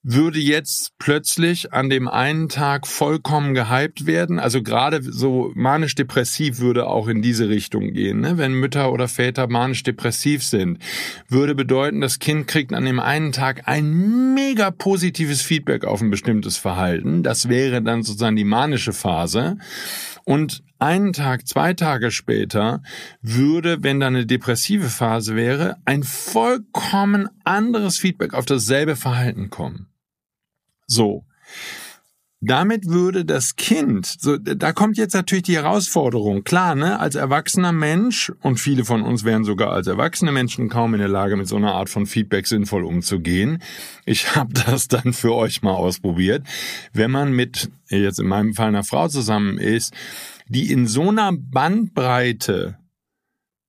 würde 0.07 0.39
jetzt 0.39 0.93
plötzlich 0.99 1.73
an 1.73 1.89
dem 1.89 2.09
einen 2.09 2.51
Tag 2.51 2.87
vollkommen 2.87 3.55
gehypt 3.55 4.07
werden. 4.07 4.39
Also 4.39 4.63
gerade 4.63 5.03
so 5.03 5.51
manisch-depressiv 5.55 6.59
würde 6.59 6.87
auch 6.87 7.09
in 7.09 7.23
diese 7.23 7.49
Richtung 7.49 7.95
gehen. 7.95 8.21
Ne? 8.21 8.37
Wenn 8.37 8.53
Mütter 8.53 8.93
oder 8.93 9.09
Väter 9.09 9.49
manisch-depressiv 9.49 10.45
sind, 10.45 10.79
würde 11.29 11.55
bedeuten, 11.55 12.03
das 12.03 12.19
Kind 12.19 12.47
kriegt 12.47 12.75
an 12.75 12.85
dem 12.85 13.01
einen 13.01 13.33
Tag 13.33 13.63
ein 13.65 14.35
mega 14.35 14.71
positives 14.71 15.41
Feedback 15.41 15.87
auf 15.87 16.03
ein 16.03 16.11
bestimmtes 16.11 16.59
Verhalten. 16.59 17.23
Das 17.23 17.49
wäre 17.49 17.81
dann 17.81 18.03
sozusagen 18.03 18.37
die 18.37 18.45
manische 18.45 18.93
Phase. 18.93 19.57
Und 20.25 20.63
einen 20.79 21.13
Tag, 21.13 21.47
zwei 21.47 21.75
Tage 21.75 22.11
später 22.11 22.83
würde, 23.21 23.83
wenn 23.83 24.01
da 24.01 24.07
eine 24.07 24.27
depressive 24.27 24.89
Phase 24.89 25.37
wäre, 25.37 25.77
ein 25.85 26.03
vollkommen 26.03 27.29
anderes 27.45 27.99
Feedback 27.99 28.35
auf 28.35 28.47
dasselbe 28.47 28.97
Verhalten 28.97 29.51
kommen. 29.51 29.89
So. 30.87 31.25
Damit 32.47 32.89
würde 32.89 33.25
das 33.25 33.57
Kind, 33.57 34.07
so, 34.07 34.37
da 34.37 34.73
kommt 34.73 34.99
jetzt 34.99 35.15
natürlich 35.15 35.45
die 35.45 35.57
Herausforderung. 35.57 36.45
Klar, 36.45 36.75
ne, 36.75 37.01
als 37.01 37.15
erwachsener 37.15 37.73
Mensch, 37.73 38.33
und 38.43 38.61
viele 38.61 38.85
von 38.85 39.03
uns 39.03 39.25
wären 39.25 39.45
sogar 39.45 39.73
als 39.73 39.87
erwachsene 39.87 40.31
Menschen 40.31 40.69
kaum 40.69 40.93
in 40.95 41.01
der 41.01 41.09
Lage, 41.09 41.37
mit 41.37 41.49
so 41.49 41.57
einer 41.57 41.73
Art 41.73 41.89
von 41.89 42.07
Feedback 42.07 42.47
sinnvoll 42.47 42.85
umzugehen. 42.85 43.63
Ich 44.05 44.37
habe 44.37 44.53
das 44.67 44.89
dann 44.89 45.15
für 45.15 45.35
euch 45.35 45.63
mal 45.63 45.73
ausprobiert. 45.73 46.47
Wenn 46.93 47.11
man 47.11 47.33
mit, 47.33 47.71
jetzt 47.89 48.21
in 48.21 48.27
meinem 48.27 48.53
Fall 48.53 48.69
einer 48.69 48.85
Frau 48.85 49.09
zusammen 49.09 49.57
ist, 49.57 49.95
die 50.47 50.71
in 50.71 50.87
so 50.87 51.09
einer 51.09 51.33
Bandbreite 51.33 52.77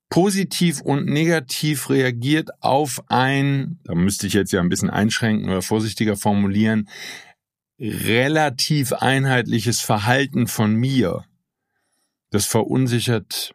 positiv 0.09 0.81
und 0.81 1.07
negativ 1.07 1.89
reagiert 1.89 2.49
auf 2.61 3.03
ein, 3.07 3.79
da 3.83 3.95
müsste 3.95 4.27
ich 4.27 4.33
jetzt 4.33 4.53
ja 4.53 4.61
ein 4.61 4.69
bisschen 4.69 4.89
einschränken 4.89 5.49
oder 5.49 5.61
vorsichtiger 5.61 6.15
formulieren, 6.15 6.87
relativ 7.79 8.93
einheitliches 8.93 9.81
Verhalten 9.81 10.47
von 10.47 10.75
mir. 10.75 11.25
Das 12.29 12.45
verunsichert 12.45 13.53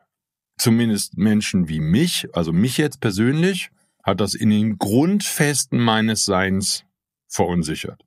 zumindest 0.59 1.17
Menschen 1.17 1.69
wie 1.69 1.81
mich, 1.81 2.29
also 2.35 2.53
mich 2.53 2.77
jetzt 2.77 3.01
persönlich, 3.01 3.71
hat 4.03 4.21
das 4.21 4.35
in 4.35 4.51
den 4.51 4.79
Grundfesten 4.79 5.79
meines 5.79 6.25
Seins 6.25 6.85
verunsichert. 7.29 8.03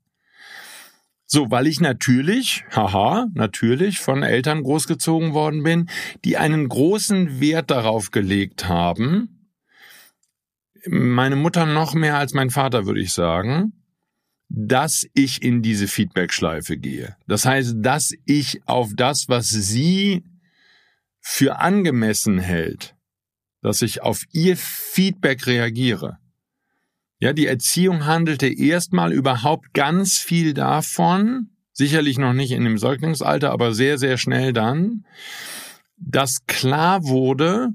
So, 1.26 1.50
weil 1.50 1.66
ich 1.66 1.80
natürlich, 1.80 2.64
haha, 2.72 3.28
natürlich 3.34 4.00
von 4.00 4.22
Eltern 4.22 4.62
großgezogen 4.62 5.34
worden 5.34 5.64
bin, 5.64 5.90
die 6.26 6.38
einen 6.38 6.70
großen 6.70 7.40
Wert 7.40 7.72
darauf 7.72 8.12
gelegt 8.12 8.68
haben, 8.68 9.50
meine 10.86 11.36
Mutter 11.36 11.66
noch 11.66 11.94
mehr 11.94 12.18
als 12.18 12.34
mein 12.34 12.50
Vater, 12.50 12.86
würde 12.86 13.02
ich 13.02 13.14
sagen, 13.14 13.83
dass 14.56 15.08
ich 15.16 15.42
in 15.42 15.64
diese 15.64 15.88
Feedback-Schleife 15.88 16.78
gehe. 16.78 17.18
Das 17.28 17.44
heißt, 17.44 17.78
dass 17.80 18.14
ich 18.26 18.62
auf 18.68 18.92
das, 18.96 19.28
was 19.28 19.50
sie 19.50 20.24
für 21.20 21.58
angemessen 21.58 22.38
hält, 22.38 22.96
dass 23.64 23.82
ich 23.82 24.04
auf 24.04 24.24
ihr 24.32 24.56
Feedback 24.56 25.48
reagiere. 25.48 26.20
Ja, 27.18 27.34
die 27.34 27.48
Erziehung 27.48 28.06
handelte 28.06 28.48
erstmal 28.48 29.12
überhaupt 29.12 29.74
ganz 29.74 30.20
viel 30.20 30.54
davon, 30.54 31.50
sicherlich 31.72 32.20
noch 32.20 32.34
nicht 32.34 32.52
in 32.52 32.64
dem 32.64 32.78
Säuglingsalter, 32.78 33.52
aber 33.52 33.74
sehr, 33.74 33.98
sehr 33.98 34.18
schnell 34.18 34.54
dann, 34.54 35.04
dass 35.98 36.46
klar 36.46 37.06
wurde, 37.06 37.70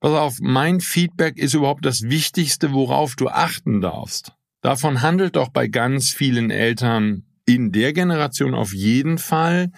pass 0.00 0.12
auf, 0.12 0.36
mein 0.40 0.80
Feedback 0.80 1.38
ist 1.38 1.54
überhaupt 1.54 1.86
das 1.86 2.02
Wichtigste, 2.02 2.72
worauf 2.72 3.16
du 3.16 3.28
achten 3.28 3.80
darfst. 3.80 4.32
Davon 4.62 5.02
handelt 5.02 5.36
doch 5.36 5.48
bei 5.48 5.66
ganz 5.66 6.10
vielen 6.10 6.50
Eltern 6.50 7.24
in 7.44 7.72
der 7.72 7.92
Generation 7.92 8.54
auf 8.54 8.72
jeden 8.72 9.18
Fall 9.18 9.72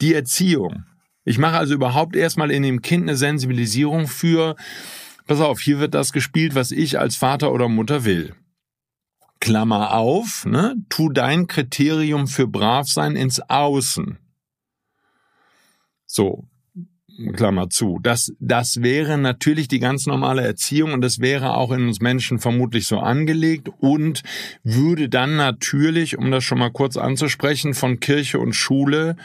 die 0.00 0.14
Erziehung. 0.14 0.84
Ich 1.24 1.38
mache 1.38 1.58
also 1.58 1.74
überhaupt 1.74 2.16
erstmal 2.16 2.50
in 2.50 2.62
dem 2.62 2.80
Kind 2.80 3.04
eine 3.04 3.16
Sensibilisierung 3.16 4.08
für, 4.08 4.56
pass 5.26 5.40
auf, 5.40 5.60
hier 5.60 5.78
wird 5.78 5.94
das 5.94 6.12
gespielt, 6.12 6.54
was 6.54 6.70
ich 6.70 6.98
als 6.98 7.16
Vater 7.16 7.52
oder 7.52 7.68
Mutter 7.68 8.04
will. 8.04 8.34
Klammer 9.40 9.94
auf, 9.94 10.46
ne, 10.46 10.74
tu 10.88 11.10
dein 11.10 11.46
Kriterium 11.46 12.26
für 12.26 12.46
brav 12.46 12.88
sein 12.88 13.16
ins 13.16 13.40
Außen. 13.40 14.18
So, 16.06 16.48
Klammer 17.34 17.70
zu. 17.70 17.98
Das, 18.02 18.32
das 18.40 18.82
wäre 18.82 19.18
natürlich 19.18 19.68
die 19.68 19.78
ganz 19.78 20.06
normale 20.06 20.42
Erziehung 20.42 20.92
und 20.92 21.00
das 21.00 21.20
wäre 21.20 21.54
auch 21.54 21.72
in 21.72 21.86
uns 21.86 22.00
Menschen 22.00 22.38
vermutlich 22.38 22.86
so 22.86 22.98
angelegt 22.98 23.68
und 23.78 24.22
würde 24.62 25.08
dann 25.08 25.36
natürlich, 25.36 26.18
um 26.18 26.30
das 26.30 26.44
schon 26.44 26.58
mal 26.58 26.70
kurz 26.70 26.96
anzusprechen, 26.96 27.74
von 27.74 28.00
Kirche 28.00 28.38
und 28.38 28.54
Schule 28.54 29.16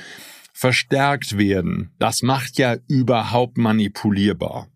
verstärkt 0.54 1.38
werden. 1.38 1.92
Das 2.00 2.22
macht 2.22 2.58
ja 2.58 2.78
überhaupt 2.88 3.58
manipulierbar. 3.58 4.68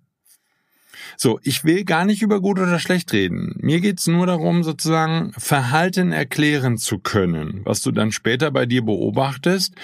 So, 1.17 1.39
ich 1.43 1.63
will 1.63 1.83
gar 1.83 2.05
nicht 2.05 2.21
über 2.21 2.41
gut 2.41 2.59
oder 2.59 2.79
schlecht 2.79 3.13
reden. 3.13 3.55
Mir 3.59 3.79
geht's 3.81 4.07
nur 4.07 4.25
darum, 4.25 4.63
sozusagen 4.63 5.33
Verhalten 5.37 6.11
erklären 6.11 6.77
zu 6.77 6.99
können, 6.99 7.61
was 7.63 7.81
du 7.81 7.91
dann 7.91 8.11
später 8.11 8.51
bei 8.51 8.65
dir 8.65 8.83
beobachtest 8.83 9.75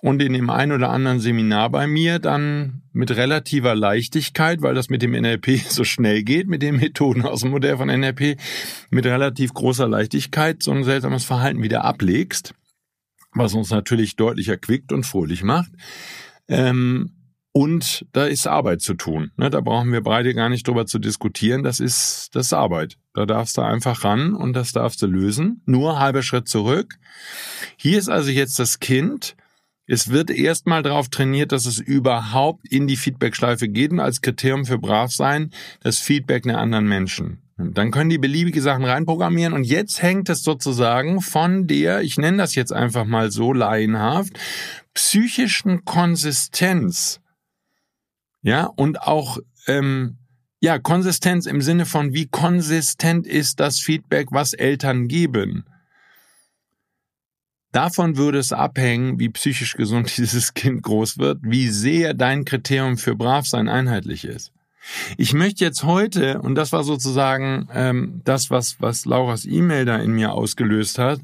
und 0.00 0.22
in 0.22 0.32
dem 0.32 0.50
ein 0.50 0.72
oder 0.72 0.90
anderen 0.90 1.20
Seminar 1.20 1.70
bei 1.70 1.86
mir 1.86 2.18
dann 2.18 2.82
mit 2.92 3.10
relativer 3.10 3.74
Leichtigkeit, 3.74 4.62
weil 4.62 4.74
das 4.74 4.88
mit 4.88 5.02
dem 5.02 5.12
NLP 5.12 5.58
so 5.68 5.84
schnell 5.84 6.22
geht, 6.22 6.48
mit 6.48 6.62
den 6.62 6.76
Methoden 6.76 7.22
aus 7.22 7.40
dem 7.40 7.50
Modell 7.50 7.76
von 7.76 7.88
NLP, 7.88 8.38
mit 8.90 9.06
relativ 9.06 9.54
großer 9.54 9.88
Leichtigkeit 9.88 10.62
so 10.62 10.72
ein 10.72 10.84
seltsames 10.84 11.24
Verhalten 11.24 11.62
wieder 11.62 11.84
ablegst, 11.84 12.54
was 13.32 13.54
uns 13.54 13.70
natürlich 13.70 14.16
deutlich 14.16 14.48
erquickt 14.48 14.92
und 14.92 15.04
fröhlich 15.04 15.42
macht. 15.42 15.70
Ähm, 16.48 17.17
und 17.58 18.06
da 18.12 18.24
ist 18.24 18.46
Arbeit 18.46 18.82
zu 18.82 18.94
tun. 18.94 19.32
Ne, 19.36 19.50
da 19.50 19.60
brauchen 19.60 19.90
wir 19.90 20.00
beide 20.00 20.32
gar 20.32 20.48
nicht 20.48 20.68
drüber 20.68 20.86
zu 20.86 21.00
diskutieren. 21.00 21.64
Das 21.64 21.80
ist, 21.80 22.28
das 22.34 22.46
ist 22.46 22.52
Arbeit. 22.52 22.98
Da 23.14 23.26
darfst 23.26 23.56
du 23.56 23.62
einfach 23.62 24.04
ran 24.04 24.32
und 24.32 24.52
das 24.52 24.70
darfst 24.70 25.02
du 25.02 25.08
lösen. 25.08 25.60
Nur 25.66 25.98
halber 25.98 26.22
Schritt 26.22 26.46
zurück. 26.46 26.94
Hier 27.76 27.98
ist 27.98 28.08
also 28.08 28.30
jetzt 28.30 28.60
das 28.60 28.78
Kind. 28.78 29.34
Es 29.86 30.08
wird 30.12 30.30
erstmal 30.30 30.84
darauf 30.84 31.08
trainiert, 31.08 31.50
dass 31.50 31.66
es 31.66 31.80
überhaupt 31.80 32.64
in 32.68 32.86
die 32.86 32.94
Feedbackschleife 32.94 33.68
geht 33.68 33.90
und 33.90 33.98
als 33.98 34.20
Kriterium 34.20 34.64
für 34.64 34.78
brav 34.78 35.10
sein 35.10 35.50
das 35.80 35.98
Feedback 35.98 36.44
der 36.44 36.58
anderen 36.58 36.86
Menschen. 36.86 37.38
Dann 37.56 37.90
können 37.90 38.10
die 38.10 38.18
beliebige 38.18 38.62
Sachen 38.62 38.84
reinprogrammieren 38.84 39.52
und 39.52 39.64
jetzt 39.64 40.00
hängt 40.00 40.28
es 40.28 40.44
sozusagen 40.44 41.20
von 41.20 41.66
der, 41.66 42.02
ich 42.02 42.18
nenne 42.18 42.36
das 42.36 42.54
jetzt 42.54 42.72
einfach 42.72 43.04
mal 43.04 43.32
so 43.32 43.52
laienhaft, 43.52 44.38
psychischen 44.94 45.84
Konsistenz 45.84 47.20
ja, 48.42 48.64
und 48.64 49.02
auch 49.02 49.38
ähm, 49.66 50.18
ja, 50.60 50.78
Konsistenz 50.78 51.46
im 51.46 51.62
Sinne 51.62 51.86
von, 51.86 52.12
wie 52.14 52.26
konsistent 52.26 53.26
ist 53.26 53.60
das 53.60 53.78
Feedback, 53.78 54.28
was 54.30 54.52
Eltern 54.52 55.08
geben. 55.08 55.64
Davon 57.70 58.16
würde 58.16 58.38
es 58.38 58.52
abhängen, 58.52 59.20
wie 59.20 59.28
psychisch 59.28 59.74
gesund 59.74 60.14
dieses 60.16 60.54
Kind 60.54 60.82
groß 60.82 61.18
wird, 61.18 61.38
wie 61.42 61.68
sehr 61.68 62.14
dein 62.14 62.44
Kriterium 62.44 62.96
für 62.98 63.14
Bravsein 63.14 63.68
einheitlich 63.68 64.24
ist. 64.24 64.52
Ich 65.18 65.34
möchte 65.34 65.64
jetzt 65.64 65.84
heute, 65.84 66.40
und 66.40 66.54
das 66.54 66.72
war 66.72 66.82
sozusagen 66.82 67.68
ähm, 67.74 68.22
das, 68.24 68.50
was, 68.50 68.80
was 68.80 69.04
Lauras 69.04 69.44
E-Mail 69.44 69.84
da 69.84 69.96
in 69.96 70.12
mir 70.12 70.32
ausgelöst 70.32 70.98
hat, 70.98 71.20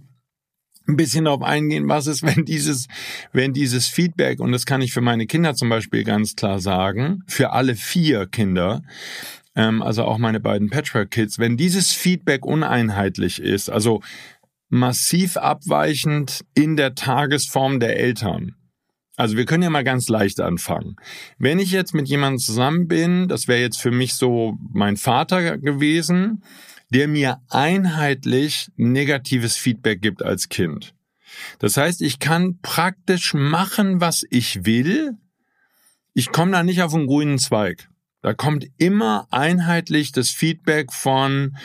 ein 0.86 0.96
bisschen 0.96 1.24
darauf 1.24 1.42
eingehen, 1.42 1.88
was 1.88 2.06
ist, 2.06 2.22
wenn 2.36 2.44
dieses, 2.44 2.88
wenn 3.32 3.52
dieses 3.52 3.88
Feedback, 3.88 4.40
und 4.40 4.52
das 4.52 4.66
kann 4.66 4.82
ich 4.82 4.92
für 4.92 5.00
meine 5.00 5.26
Kinder 5.26 5.54
zum 5.54 5.68
Beispiel 5.68 6.04
ganz 6.04 6.36
klar 6.36 6.60
sagen, 6.60 7.22
für 7.26 7.52
alle 7.52 7.74
vier 7.74 8.26
Kinder, 8.26 8.82
ähm, 9.56 9.82
also 9.82 10.04
auch 10.04 10.18
meine 10.18 10.40
beiden 10.40 10.70
Patchwork-Kids, 10.70 11.38
wenn 11.38 11.56
dieses 11.56 11.92
Feedback 11.92 12.44
uneinheitlich 12.44 13.40
ist, 13.40 13.70
also 13.70 14.02
massiv 14.68 15.36
abweichend 15.36 16.44
in 16.54 16.76
der 16.76 16.94
Tagesform 16.94 17.80
der 17.80 17.98
Eltern. 17.98 18.56
Also 19.16 19.36
wir 19.36 19.44
können 19.44 19.62
ja 19.62 19.70
mal 19.70 19.84
ganz 19.84 20.08
leicht 20.08 20.40
anfangen. 20.40 20.96
Wenn 21.38 21.60
ich 21.60 21.70
jetzt 21.70 21.94
mit 21.94 22.08
jemandem 22.08 22.40
zusammen 22.40 22.88
bin, 22.88 23.28
das 23.28 23.46
wäre 23.46 23.60
jetzt 23.60 23.80
für 23.80 23.92
mich 23.92 24.14
so 24.14 24.58
mein 24.72 24.96
Vater 24.96 25.58
gewesen, 25.58 26.42
der 26.94 27.08
mir 27.08 27.42
einheitlich 27.50 28.70
negatives 28.76 29.56
Feedback 29.56 30.00
gibt 30.00 30.22
als 30.22 30.48
Kind. 30.48 30.94
Das 31.58 31.76
heißt, 31.76 32.00
ich 32.00 32.20
kann 32.20 32.60
praktisch 32.62 33.34
machen, 33.34 34.00
was 34.00 34.24
ich 34.30 34.64
will. 34.64 35.12
Ich 36.12 36.30
komme 36.30 36.52
da 36.52 36.62
nicht 36.62 36.82
auf 36.82 36.94
einen 36.94 37.08
grünen 37.08 37.38
Zweig. 37.38 37.88
Da 38.22 38.32
kommt 38.32 38.66
immer 38.78 39.26
einheitlich 39.30 40.12
das 40.12 40.30
Feedback 40.30 40.92
von 40.92 41.56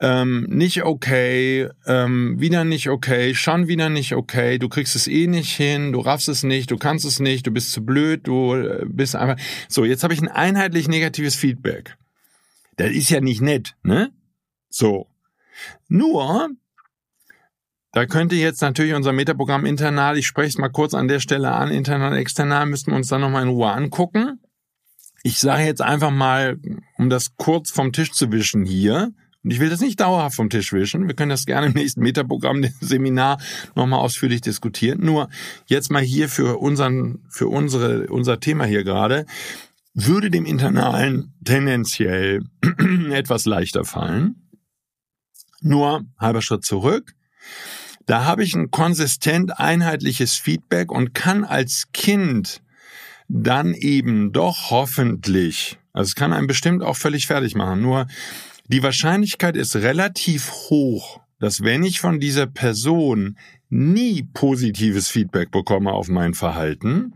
ähm, 0.00 0.46
nicht 0.50 0.84
okay, 0.84 1.68
ähm, 1.86 2.38
wieder 2.38 2.64
nicht 2.64 2.90
okay, 2.90 3.34
schon 3.34 3.68
wieder 3.68 3.88
nicht 3.88 4.14
okay, 4.14 4.58
du 4.58 4.68
kriegst 4.68 4.94
es 4.96 5.08
eh 5.08 5.26
nicht 5.26 5.56
hin, 5.56 5.92
du 5.92 6.00
raffst 6.00 6.28
es 6.28 6.42
nicht, 6.42 6.70
du 6.70 6.76
kannst 6.76 7.06
es 7.06 7.20
nicht, 7.20 7.46
du 7.46 7.52
bist 7.52 7.72
zu 7.72 7.84
blöd, 7.86 8.26
du 8.26 8.54
äh, 8.54 8.84
bist 8.86 9.16
einfach. 9.16 9.42
So, 9.68 9.86
jetzt 9.86 10.04
habe 10.04 10.12
ich 10.12 10.20
ein 10.20 10.28
einheitlich 10.28 10.88
negatives 10.88 11.36
Feedback. 11.36 11.96
Das 12.76 12.90
ist 12.90 13.08
ja 13.08 13.22
nicht 13.22 13.40
nett, 13.40 13.76
ne? 13.82 14.12
So. 14.74 15.06
Nur, 15.86 16.50
da 17.92 18.06
könnte 18.06 18.34
jetzt 18.34 18.60
natürlich 18.60 18.94
unser 18.94 19.12
Metaprogramm 19.12 19.66
internal, 19.66 20.18
ich 20.18 20.26
spreche 20.26 20.48
es 20.48 20.58
mal 20.58 20.68
kurz 20.68 20.94
an 20.94 21.06
der 21.06 21.20
Stelle 21.20 21.52
an, 21.52 21.70
internal 21.70 22.16
external, 22.16 22.66
müssten 22.66 22.90
wir 22.90 22.96
uns 22.96 23.06
dann 23.06 23.20
nochmal 23.20 23.44
in 23.44 23.50
Ruhe 23.50 23.70
angucken. 23.70 24.40
Ich 25.22 25.38
sage 25.38 25.62
jetzt 25.62 25.80
einfach 25.80 26.10
mal, 26.10 26.58
um 26.98 27.08
das 27.08 27.36
kurz 27.36 27.70
vom 27.70 27.92
Tisch 27.92 28.10
zu 28.10 28.32
wischen 28.32 28.64
hier, 28.64 29.12
und 29.44 29.52
ich 29.52 29.60
will 29.60 29.70
das 29.70 29.80
nicht 29.80 30.00
dauerhaft 30.00 30.34
vom 30.34 30.50
Tisch 30.50 30.72
wischen. 30.72 31.06
Wir 31.06 31.14
können 31.14 31.28
das 31.28 31.46
gerne 31.46 31.68
im 31.68 31.74
nächsten 31.74 32.00
Metaprogramm, 32.00 32.66
Seminar 32.80 33.38
nochmal 33.76 34.00
ausführlich 34.00 34.40
diskutieren. 34.40 35.04
Nur 35.04 35.28
jetzt 35.66 35.90
mal 35.92 36.02
hier 36.02 36.28
für 36.28 36.58
unseren, 36.58 37.26
für 37.28 37.46
unsere, 37.46 38.08
unser 38.08 38.40
Thema 38.40 38.64
hier 38.64 38.82
gerade 38.82 39.24
würde 39.94 40.30
dem 40.30 40.44
Internalen 40.44 41.32
tendenziell 41.44 42.42
etwas 43.12 43.44
leichter 43.44 43.84
fallen. 43.84 44.43
Nur 45.64 46.04
halber 46.18 46.42
Schritt 46.42 46.62
zurück. 46.62 47.14
Da 48.04 48.26
habe 48.26 48.44
ich 48.44 48.54
ein 48.54 48.70
konsistent 48.70 49.58
einheitliches 49.58 50.34
Feedback 50.36 50.92
und 50.92 51.14
kann 51.14 51.42
als 51.42 51.86
Kind 51.92 52.62
dann 53.28 53.72
eben 53.72 54.32
doch 54.32 54.70
hoffentlich, 54.70 55.78
also 55.94 56.08
es 56.08 56.14
kann 56.14 56.34
einen 56.34 56.46
bestimmt 56.46 56.82
auch 56.82 56.96
völlig 56.96 57.26
fertig 57.26 57.54
machen, 57.54 57.80
nur 57.80 58.06
die 58.68 58.82
Wahrscheinlichkeit 58.82 59.56
ist 59.56 59.76
relativ 59.76 60.50
hoch, 60.68 61.20
dass 61.38 61.62
wenn 61.62 61.82
ich 61.82 61.98
von 62.00 62.20
dieser 62.20 62.46
Person 62.46 63.38
nie 63.70 64.22
positives 64.22 65.08
Feedback 65.08 65.50
bekomme 65.50 65.92
auf 65.92 66.08
mein 66.08 66.34
Verhalten, 66.34 67.14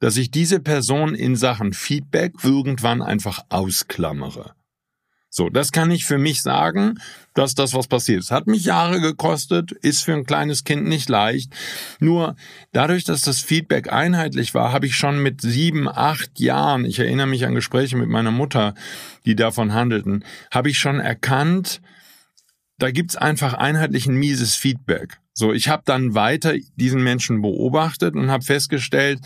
dass 0.00 0.16
ich 0.16 0.32
diese 0.32 0.58
Person 0.58 1.14
in 1.14 1.36
Sachen 1.36 1.72
Feedback 1.72 2.32
irgendwann 2.42 3.00
einfach 3.00 3.44
ausklammere. 3.48 4.55
So, 5.38 5.50
das 5.50 5.70
kann 5.70 5.90
ich 5.90 6.06
für 6.06 6.16
mich 6.16 6.40
sagen, 6.40 6.98
dass 7.34 7.54
das 7.54 7.74
was 7.74 7.88
passiert 7.88 8.20
ist. 8.20 8.30
Hat 8.30 8.46
mich 8.46 8.64
Jahre 8.64 9.02
gekostet, 9.02 9.70
ist 9.70 10.02
für 10.02 10.14
ein 10.14 10.24
kleines 10.24 10.64
Kind 10.64 10.86
nicht 10.86 11.10
leicht. 11.10 11.52
Nur 12.00 12.36
dadurch, 12.72 13.04
dass 13.04 13.20
das 13.20 13.40
Feedback 13.40 13.92
einheitlich 13.92 14.54
war, 14.54 14.72
habe 14.72 14.86
ich 14.86 14.96
schon 14.96 15.22
mit 15.22 15.42
sieben, 15.42 15.88
acht 15.88 16.40
Jahren, 16.40 16.86
ich 16.86 17.00
erinnere 17.00 17.26
mich 17.26 17.44
an 17.44 17.54
Gespräche 17.54 17.98
mit 17.98 18.08
meiner 18.08 18.30
Mutter, 18.30 18.72
die 19.26 19.36
davon 19.36 19.74
handelten, 19.74 20.24
habe 20.50 20.70
ich 20.70 20.78
schon 20.78 21.00
erkannt, 21.00 21.82
da 22.78 22.90
gibt's 22.90 23.16
einfach 23.16 23.52
einheitlich 23.52 24.06
ein 24.06 24.16
mieses 24.16 24.54
Feedback. 24.54 25.18
So, 25.34 25.52
ich 25.52 25.68
habe 25.68 25.82
dann 25.84 26.14
weiter 26.14 26.54
diesen 26.76 27.02
Menschen 27.02 27.42
beobachtet 27.42 28.14
und 28.14 28.30
habe 28.30 28.42
festgestellt, 28.42 29.20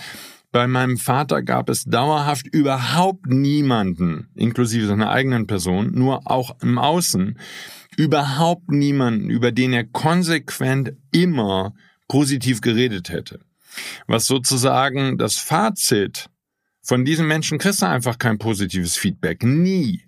bei 0.52 0.66
meinem 0.66 0.98
Vater 0.98 1.42
gab 1.42 1.68
es 1.68 1.84
dauerhaft 1.84 2.46
überhaupt 2.48 3.26
niemanden, 3.26 4.28
inklusive 4.34 4.86
seiner 4.86 5.10
eigenen 5.10 5.46
Person, 5.46 5.92
nur 5.92 6.30
auch 6.30 6.56
im 6.60 6.78
Außen, 6.78 7.38
überhaupt 7.96 8.70
niemanden, 8.70 9.30
über 9.30 9.52
den 9.52 9.72
er 9.72 9.84
konsequent 9.84 10.92
immer 11.12 11.74
positiv 12.08 12.60
geredet 12.60 13.10
hätte. 13.10 13.40
Was 14.06 14.26
sozusagen 14.26 15.18
das 15.18 15.36
Fazit 15.36 16.28
von 16.82 17.04
diesen 17.04 17.28
Menschen 17.28 17.58
kriegst 17.58 17.82
du 17.82 17.86
einfach 17.86 18.18
kein 18.18 18.38
positives 18.38 18.96
Feedback. 18.96 19.44
Nie 19.44 20.02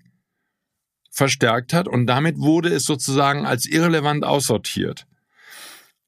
verstärkt 1.11 1.73
hat 1.73 1.87
und 1.87 2.07
damit 2.07 2.39
wurde 2.39 2.71
es 2.71 2.85
sozusagen 2.85 3.47
als 3.47 3.67
irrelevant 3.67 4.25
aussortiert. 4.25 5.07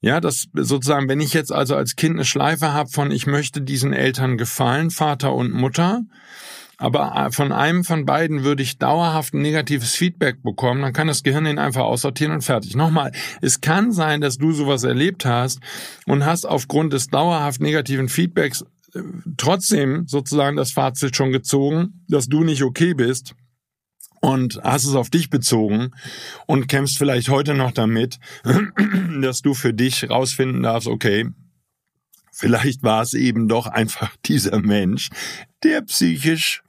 Ja, 0.05 0.21
das 0.21 0.49
sozusagen, 0.53 1.09
wenn 1.09 1.19
ich 1.19 1.33
jetzt 1.33 1.51
also 1.51 1.75
als 1.75 1.95
Kind 1.95 2.17
eine 2.17 2.25
Schleife 2.25 2.73
habe 2.73 2.91
von 2.91 3.09
ich 3.09 3.25
möchte 3.25 3.59
diesen 3.59 3.91
Eltern 3.91 4.37
gefallen, 4.37 4.91
Vater 4.91 5.33
und 5.33 5.51
Mutter, 5.51 6.03
aber 6.77 7.15
äh, 7.15 7.31
von 7.31 7.51
einem 7.51 7.83
von 7.83 8.05
beiden 8.05 8.43
würde 8.43 8.61
ich 8.61 8.77
dauerhaft 8.77 9.33
ein 9.33 9.41
negatives 9.41 9.95
Feedback 9.95 10.43
bekommen, 10.43 10.83
dann 10.83 10.93
kann 10.93 11.07
das 11.07 11.23
Gehirn 11.23 11.47
ihn 11.47 11.57
einfach 11.57 11.85
aussortieren 11.85 12.33
und 12.35 12.43
fertig. 12.43 12.75
Nochmal, 12.75 13.13
es 13.41 13.61
kann 13.61 13.91
sein, 13.91 14.21
dass 14.21 14.37
du 14.37 14.51
sowas 14.51 14.83
erlebt 14.83 15.25
hast 15.25 15.59
und 16.05 16.23
hast 16.23 16.45
aufgrund 16.45 16.93
des 16.93 17.07
dauerhaft 17.07 17.59
negativen 17.59 18.07
Feedbacks 18.07 18.63
äh, 18.93 18.99
trotzdem 19.37 20.05
sozusagen 20.05 20.55
das 20.55 20.71
Fazit 20.71 21.15
schon 21.15 21.31
gezogen, 21.31 22.05
dass 22.07 22.27
du 22.27 22.43
nicht 22.43 22.61
okay 22.61 22.93
bist 22.93 23.33
und 24.21 24.59
hast 24.63 24.85
es 24.85 24.95
auf 24.95 25.09
dich 25.09 25.29
bezogen 25.29 25.91
und 26.45 26.67
kämpfst 26.67 26.97
vielleicht 26.97 27.29
heute 27.29 27.53
noch 27.53 27.71
damit, 27.71 28.19
dass 29.21 29.41
du 29.41 29.53
für 29.53 29.73
dich 29.73 30.09
rausfinden 30.09 30.63
darfst, 30.63 30.87
okay, 30.87 31.27
vielleicht 32.31 32.83
war 32.83 33.01
es 33.01 33.13
eben 33.13 33.47
doch 33.47 33.67
einfach 33.67 34.15
dieser 34.25 34.59
Mensch, 34.59 35.09
der 35.63 35.81
psychisch, 35.81 36.61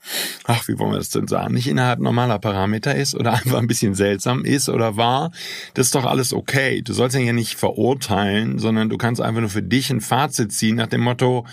ach, 0.45 0.67
wie 0.67 0.79
wollen 0.79 0.91
wir 0.91 0.97
das 0.97 1.09
denn 1.09 1.27
sagen, 1.27 1.53
nicht 1.53 1.67
innerhalb 1.67 1.99
normaler 1.99 2.39
Parameter 2.39 2.95
ist 2.95 3.13
oder 3.13 3.33
einfach 3.35 3.59
ein 3.59 3.67
bisschen 3.67 3.93
seltsam 3.93 4.43
ist 4.43 4.69
oder 4.69 4.97
war. 4.97 5.31
Das 5.75 5.87
ist 5.87 5.95
doch 5.95 6.05
alles 6.05 6.33
okay. 6.33 6.81
Du 6.81 6.93
sollst 6.93 7.15
ihn 7.15 7.25
ja 7.25 7.33
nicht 7.33 7.55
verurteilen, 7.55 8.57
sondern 8.57 8.89
du 8.89 8.97
kannst 8.97 9.21
einfach 9.21 9.41
nur 9.41 9.49
für 9.49 9.61
dich 9.61 9.91
ein 9.91 10.01
Fazit 10.01 10.51
ziehen 10.51 10.77
nach 10.77 10.87
dem 10.87 11.01
Motto, 11.01 11.45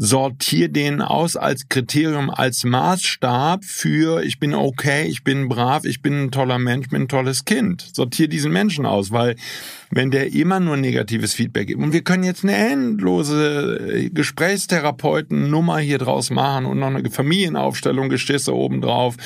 sortier 0.00 0.68
den 0.68 1.02
aus 1.02 1.36
als 1.36 1.68
Kriterium, 1.68 2.30
als 2.30 2.62
Maßstab 2.62 3.64
für 3.64 4.22
ich 4.22 4.38
bin 4.38 4.54
okay, 4.54 5.06
ich 5.08 5.24
bin 5.24 5.48
brav, 5.48 5.84
ich 5.84 6.02
bin 6.02 6.24
ein 6.24 6.30
toller 6.30 6.60
Mensch, 6.60 6.88
bin 6.88 7.02
ein 7.02 7.08
tolles 7.08 7.44
Kind. 7.44 7.84
Sortier 7.92 8.28
diesen 8.28 8.52
Menschen 8.52 8.86
aus, 8.86 9.10
weil 9.10 9.34
wenn 9.90 10.10
der 10.10 10.32
immer 10.32 10.60
nur 10.60 10.76
negatives 10.76 11.34
Feedback 11.34 11.68
gibt 11.68 11.80
und 11.80 11.92
wir 11.92 12.02
können 12.02 12.24
jetzt 12.24 12.44
eine 12.44 12.56
endlose 12.56 13.78
äh, 13.92 14.10
Gesprächstherapeuten-Nummer 14.10 15.78
hier 15.78 15.98
draus 15.98 16.30
machen 16.30 16.66
und 16.66 16.78
noch 16.78 16.88
eine 16.88 17.10
Familienaufstellung, 17.10 18.08
Gestisse 18.08 18.54
obendrauf 18.54 19.16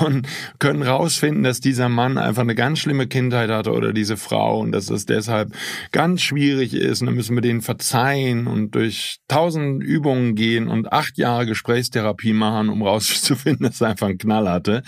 und 0.00 0.26
können 0.58 0.82
rausfinden, 0.82 1.42
dass 1.42 1.60
dieser 1.60 1.88
Mann 1.88 2.18
einfach 2.18 2.42
eine 2.42 2.54
ganz 2.54 2.78
schlimme 2.80 3.06
Kindheit 3.06 3.50
hatte 3.50 3.72
oder 3.72 3.92
diese 3.92 4.16
Frau 4.16 4.60
und 4.60 4.72
dass 4.72 4.90
es 4.90 5.06
deshalb 5.06 5.52
ganz 5.92 6.22
schwierig 6.22 6.74
ist 6.74 7.00
und 7.00 7.06
dann 7.06 7.14
müssen 7.14 7.36
wir 7.36 7.42
denen 7.42 7.62
verzeihen 7.62 8.46
und 8.46 8.74
durch 8.74 9.18
tausend 9.28 9.82
Übungen 9.82 10.34
gehen 10.34 10.68
und 10.68 10.92
acht 10.92 11.18
Jahre 11.18 11.46
Gesprächstherapie 11.46 12.32
machen, 12.32 12.68
um 12.68 12.82
rauszufinden, 12.82 13.66
dass 13.68 13.80
er 13.80 13.88
einfach 13.88 14.08
einen 14.08 14.18
Knall 14.18 14.48
hatte. 14.48 14.82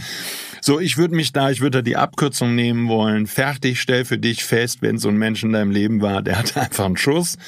So, 0.61 0.81
ich 0.81 0.97
würde 0.97 1.15
mich 1.15 1.33
da, 1.33 1.51
ich 1.51 1.61
würde 1.61 1.79
da 1.79 1.83
die 1.83 1.97
Abkürzung 1.97 2.55
nehmen 2.55 2.89
wollen. 2.89 3.27
Fertig, 3.27 3.81
stell 3.81 4.05
für 4.05 4.19
dich 4.19 4.45
fest, 4.45 4.79
wenn 4.81 4.97
so 4.97 5.11
ein 5.15 5.19
Mensch 5.19 5.43
in 5.43 5.53
deinem 5.53 5.71
Leben 5.71 6.01
war, 6.01 6.23
der 6.23 6.39
hatte 6.39 6.61
einfach 6.61 6.85
einen 6.85 6.97
Schuss. 6.97 7.39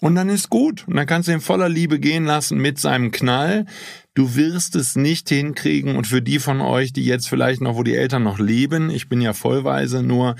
Und 0.00 0.14
dann 0.14 0.28
ist 0.28 0.50
gut. 0.50 0.86
Und 0.86 0.96
dann 0.96 1.06
kannst 1.06 1.28
du 1.28 1.32
ihn 1.32 1.40
voller 1.40 1.68
Liebe 1.68 1.98
gehen 1.98 2.24
lassen 2.24 2.58
mit 2.58 2.78
seinem 2.78 3.10
Knall. 3.10 3.66
Du 4.14 4.36
wirst 4.36 4.76
es 4.76 4.96
nicht 4.96 5.28
hinkriegen. 5.28 5.96
Und 5.96 6.06
für 6.06 6.22
die 6.22 6.38
von 6.38 6.60
euch, 6.60 6.92
die 6.92 7.04
jetzt 7.04 7.28
vielleicht 7.28 7.60
noch, 7.60 7.76
wo 7.76 7.82
die 7.82 7.96
Eltern 7.96 8.22
noch 8.22 8.38
leben, 8.38 8.90
ich 8.90 9.08
bin 9.08 9.20
ja 9.20 9.32
vollweise, 9.32 10.02
nur 10.02 10.36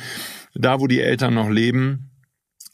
da, 0.54 0.80
wo 0.80 0.86
die 0.86 1.00
Eltern 1.00 1.34
noch 1.34 1.48
leben, 1.48 2.11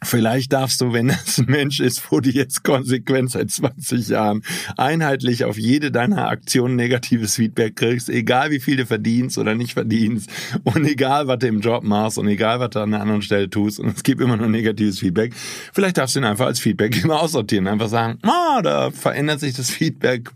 Vielleicht 0.00 0.52
darfst 0.52 0.80
du, 0.80 0.92
wenn 0.92 1.08
das 1.08 1.38
ein 1.38 1.46
Mensch 1.46 1.80
ist, 1.80 2.12
wo 2.12 2.20
du 2.20 2.30
jetzt 2.30 2.62
konsequent 2.62 3.32
seit 3.32 3.50
20 3.50 4.08
Jahren 4.08 4.42
einheitlich 4.76 5.44
auf 5.44 5.58
jede 5.58 5.90
deiner 5.90 6.28
Aktionen 6.28 6.76
negatives 6.76 7.34
Feedback 7.34 7.74
kriegst, 7.74 8.08
egal 8.08 8.52
wie 8.52 8.60
viel 8.60 8.76
du 8.76 8.86
verdienst 8.86 9.38
oder 9.38 9.56
nicht 9.56 9.72
verdienst 9.72 10.30
und 10.62 10.86
egal, 10.86 11.26
was 11.26 11.40
du 11.40 11.48
im 11.48 11.60
Job 11.60 11.82
machst 11.82 12.16
und 12.16 12.28
egal, 12.28 12.60
was 12.60 12.70
du 12.70 12.78
an 12.78 12.94
einer 12.94 13.02
anderen 13.02 13.22
Stelle 13.22 13.50
tust 13.50 13.80
und 13.80 13.88
es 13.88 14.04
gibt 14.04 14.20
immer 14.20 14.36
nur 14.36 14.48
negatives 14.48 15.00
Feedback, 15.00 15.34
vielleicht 15.72 15.98
darfst 15.98 16.14
du 16.14 16.20
ihn 16.20 16.24
einfach 16.24 16.46
als 16.46 16.60
Feedback 16.60 16.96
immer 17.02 17.20
aussortieren, 17.20 17.66
einfach 17.66 17.88
sagen, 17.88 18.20
ah, 18.22 18.62
da 18.62 18.92
verändert 18.92 19.40
sich 19.40 19.54
das 19.54 19.68
Feedback 19.68 20.30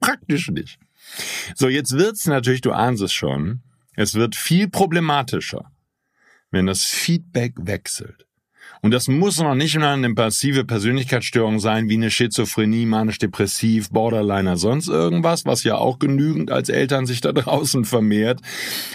praktisch 0.00 0.50
nicht. 0.50 0.80
So, 1.54 1.68
jetzt 1.68 1.92
wird's 1.92 2.26
natürlich, 2.26 2.60
du 2.60 2.72
ahnst 2.72 3.02
es 3.04 3.12
schon, 3.12 3.62
es 3.94 4.14
wird 4.14 4.34
viel 4.34 4.68
problematischer, 4.68 5.70
wenn 6.50 6.66
das 6.66 6.82
Feedback 6.82 7.54
wechselt. 7.56 8.25
Und 8.86 8.92
das 8.92 9.08
muss 9.08 9.40
noch 9.40 9.56
nicht 9.56 9.76
mal 9.80 9.94
eine 9.94 10.14
passive 10.14 10.64
Persönlichkeitsstörung 10.64 11.58
sein, 11.58 11.88
wie 11.88 11.94
eine 11.94 12.08
Schizophrenie, 12.08 12.86
manisch-depressiv, 12.86 13.90
Borderliner, 13.90 14.56
sonst 14.56 14.86
irgendwas, 14.86 15.44
was 15.44 15.64
ja 15.64 15.74
auch 15.74 15.98
genügend 15.98 16.52
als 16.52 16.68
Eltern 16.68 17.04
sich 17.04 17.20
da 17.20 17.32
draußen 17.32 17.84
vermehrt, 17.84 18.42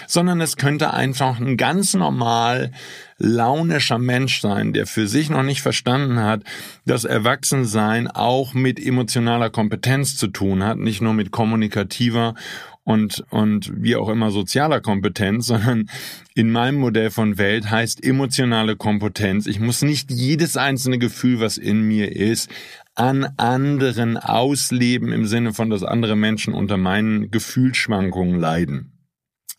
sondern 0.06 0.40
es 0.40 0.56
könnte 0.56 0.94
einfach 0.94 1.38
ein 1.38 1.58
ganz 1.58 1.92
normal 1.92 2.72
launischer 3.18 3.98
Mensch 3.98 4.40
sein, 4.40 4.72
der 4.72 4.86
für 4.86 5.06
sich 5.06 5.28
noch 5.28 5.42
nicht 5.42 5.60
verstanden 5.60 6.20
hat, 6.20 6.42
dass 6.86 7.04
Erwachsensein 7.04 8.08
auch 8.08 8.54
mit 8.54 8.84
emotionaler 8.84 9.50
Kompetenz 9.50 10.16
zu 10.16 10.28
tun 10.28 10.64
hat, 10.64 10.78
nicht 10.78 11.02
nur 11.02 11.12
mit 11.12 11.32
kommunikativer 11.32 12.34
und, 12.84 13.24
und 13.30 13.72
wie 13.76 13.96
auch 13.96 14.08
immer 14.08 14.30
sozialer 14.30 14.80
Kompetenz, 14.80 15.46
sondern 15.46 15.88
in 16.34 16.50
meinem 16.50 16.78
Modell 16.78 17.10
von 17.10 17.38
Welt 17.38 17.70
heißt 17.70 18.04
emotionale 18.04 18.76
Kompetenz. 18.76 19.46
Ich 19.46 19.60
muss 19.60 19.82
nicht 19.82 20.10
jedes 20.10 20.56
einzelne 20.56 20.98
Gefühl, 20.98 21.40
was 21.40 21.58
in 21.58 21.82
mir 21.82 22.14
ist, 22.14 22.50
an 22.94 23.26
anderen 23.38 24.18
ausleben 24.18 25.12
im 25.12 25.26
Sinne 25.26 25.54
von, 25.54 25.70
dass 25.70 25.82
andere 25.82 26.16
Menschen 26.16 26.52
unter 26.52 26.76
meinen 26.76 27.30
Gefühlsschwankungen 27.30 28.38
leiden. 28.38 28.92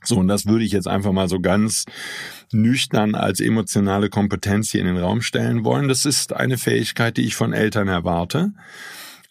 So, 0.04 0.18
und 0.18 0.28
das 0.28 0.46
würde 0.46 0.66
ich 0.66 0.74
jetzt 0.74 0.88
einfach 0.88 1.14
mal 1.14 1.30
so 1.30 1.40
ganz 1.40 1.86
nüchtern 2.52 3.16
als 3.16 3.40
emotionale 3.40 4.10
Kompetenz 4.10 4.72
hier 4.72 4.82
in 4.82 4.88
den 4.88 4.98
Raum 4.98 5.22
stellen 5.22 5.64
wollen. 5.64 5.88
Das 5.88 6.06
ist 6.06 6.34
eine 6.34 6.58
Fähigkeit, 6.58 7.18
die 7.18 7.26
ich 7.26 7.36
von 7.36 7.54
Eltern 7.54 7.88
erwarte 7.88 8.52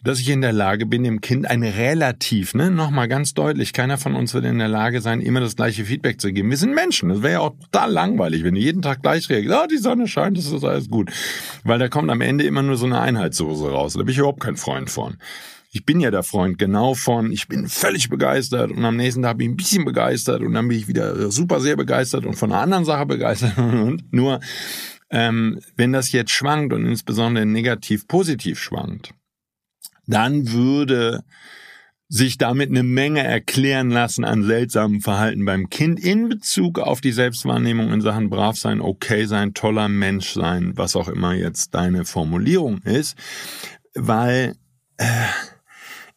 dass 0.03 0.19
ich 0.19 0.29
in 0.29 0.41
der 0.41 0.51
Lage 0.51 0.85
bin, 0.85 1.03
dem 1.03 1.21
Kind 1.21 1.49
ein 1.49 1.63
relativ, 1.63 2.53
ne, 2.53 2.69
nochmal 2.69 3.07
ganz 3.07 3.33
deutlich, 3.33 3.71
keiner 3.71 3.97
von 3.97 4.15
uns 4.15 4.33
wird 4.33 4.45
in 4.45 4.59
der 4.59 4.67
Lage 4.67 5.01
sein, 5.01 5.21
immer 5.21 5.39
das 5.39 5.55
gleiche 5.55 5.85
Feedback 5.85 6.19
zu 6.19 6.33
geben. 6.33 6.49
Wir 6.49 6.57
sind 6.57 6.75
Menschen. 6.75 7.09
Das 7.09 7.21
wäre 7.21 7.33
ja 7.33 7.39
auch 7.39 7.55
total 7.57 7.91
langweilig, 7.91 8.43
wenn 8.43 8.55
du 8.55 8.59
jeden 8.59 8.81
Tag 8.81 9.01
gleich 9.01 9.29
reagierst, 9.29 9.55
ah, 9.55 9.67
die 9.67 9.77
Sonne 9.77 10.07
scheint, 10.07 10.37
das 10.37 10.51
ist 10.51 10.63
alles 10.63 10.89
gut. 10.89 11.09
Weil 11.63 11.79
da 11.79 11.87
kommt 11.87 12.11
am 12.11 12.21
Ende 12.21 12.43
immer 12.43 12.61
nur 12.61 12.75
so 12.75 12.85
eine 12.85 12.99
Einheitssoße 12.99 13.71
raus. 13.71 13.93
Da 13.93 13.99
bin 13.99 14.09
ich 14.09 14.17
überhaupt 14.17 14.41
kein 14.41 14.57
Freund 14.57 14.89
von. 14.89 15.17
Ich 15.71 15.85
bin 15.85 15.99
ja 16.01 16.11
der 16.11 16.21
Freund 16.21 16.59
genau 16.59 16.93
von, 16.93 17.31
ich 17.31 17.47
bin 17.47 17.67
völlig 17.67 18.09
begeistert 18.09 18.71
und 18.71 18.85
am 18.85 18.95
nächsten 18.95 19.23
Tag 19.23 19.37
bin 19.37 19.47
ich 19.47 19.53
ein 19.53 19.57
bisschen 19.57 19.85
begeistert 19.85 20.41
und 20.41 20.53
dann 20.53 20.67
bin 20.67 20.77
ich 20.77 20.87
wieder 20.87 21.31
super 21.31 21.61
sehr 21.61 21.75
begeistert 21.75 22.25
und 22.25 22.35
von 22.35 22.51
einer 22.51 22.61
anderen 22.61 22.85
Sache 22.85 23.07
begeistert 23.07 23.57
und 23.57 24.03
nur 24.11 24.39
ähm, 25.09 25.59
wenn 25.75 25.93
das 25.93 26.11
jetzt 26.11 26.31
schwankt 26.31 26.73
und 26.73 26.85
insbesondere 26.85 27.45
negativ 27.45 28.07
positiv 28.07 28.59
schwankt, 28.59 29.13
dann 30.07 30.51
würde 30.51 31.23
sich 32.09 32.37
damit 32.37 32.69
eine 32.69 32.83
Menge 32.83 33.23
erklären 33.23 33.89
lassen 33.89 34.23
an 34.23 34.43
seltsamem 34.43 35.01
Verhalten 35.01 35.45
beim 35.45 35.69
Kind 35.69 35.99
in 35.99 36.29
Bezug 36.29 36.77
auf 36.77 37.01
die 37.01 37.11
Selbstwahrnehmung 37.11 37.91
in 37.91 38.01
Sachen 38.01 38.29
brav 38.29 38.55
sein, 38.55 38.81
okay 38.81 39.25
sein, 39.25 39.55
toller 39.55 39.87
Mensch 39.87 40.33
sein, 40.33 40.73
was 40.75 40.95
auch 40.95 41.07
immer 41.07 41.33
jetzt 41.33 41.73
deine 41.73 42.05
Formulierung 42.05 42.79
ist, 42.83 43.17
weil 43.95 44.55
äh, 44.97 45.05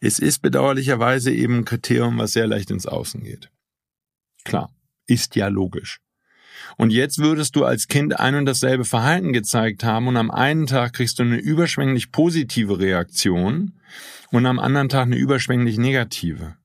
es 0.01 0.18
ist 0.18 0.42
bedauerlicherweise 0.42 1.33
eben 1.33 1.61
ein 1.61 1.64
Kriterium, 1.64 2.18
was 2.18 2.33
sehr 2.33 2.46
leicht 2.46 2.70
ins 2.70 2.87
Außen 2.87 3.22
geht. 3.22 3.51
Klar, 4.44 4.70
ist 5.07 5.35
ja 5.35 5.49
logisch. 5.49 6.01
Und 6.77 6.90
jetzt 6.90 7.18
würdest 7.18 7.57
du 7.57 7.64
als 7.64 7.88
Kind 7.88 8.20
ein 8.20 8.35
und 8.35 8.44
dasselbe 8.44 8.85
Verhalten 8.85 9.33
gezeigt 9.33 9.83
haben 9.83 10.09
und 10.09 10.18
am 10.18 10.31
einen 10.31 10.66
Tag 10.66 10.92
kriegst 10.92 11.18
du 11.18 11.22
eine 11.22 11.38
überschwänglich 11.38 12.12
positive 12.12 12.79
Reaktion 12.79 13.76
und 14.31 14.46
am 14.46 14.59
anderen 14.59 14.88
Tag 14.88 15.07
eine 15.07 15.16
überschwänglich 15.16 15.79
negative. 15.79 16.57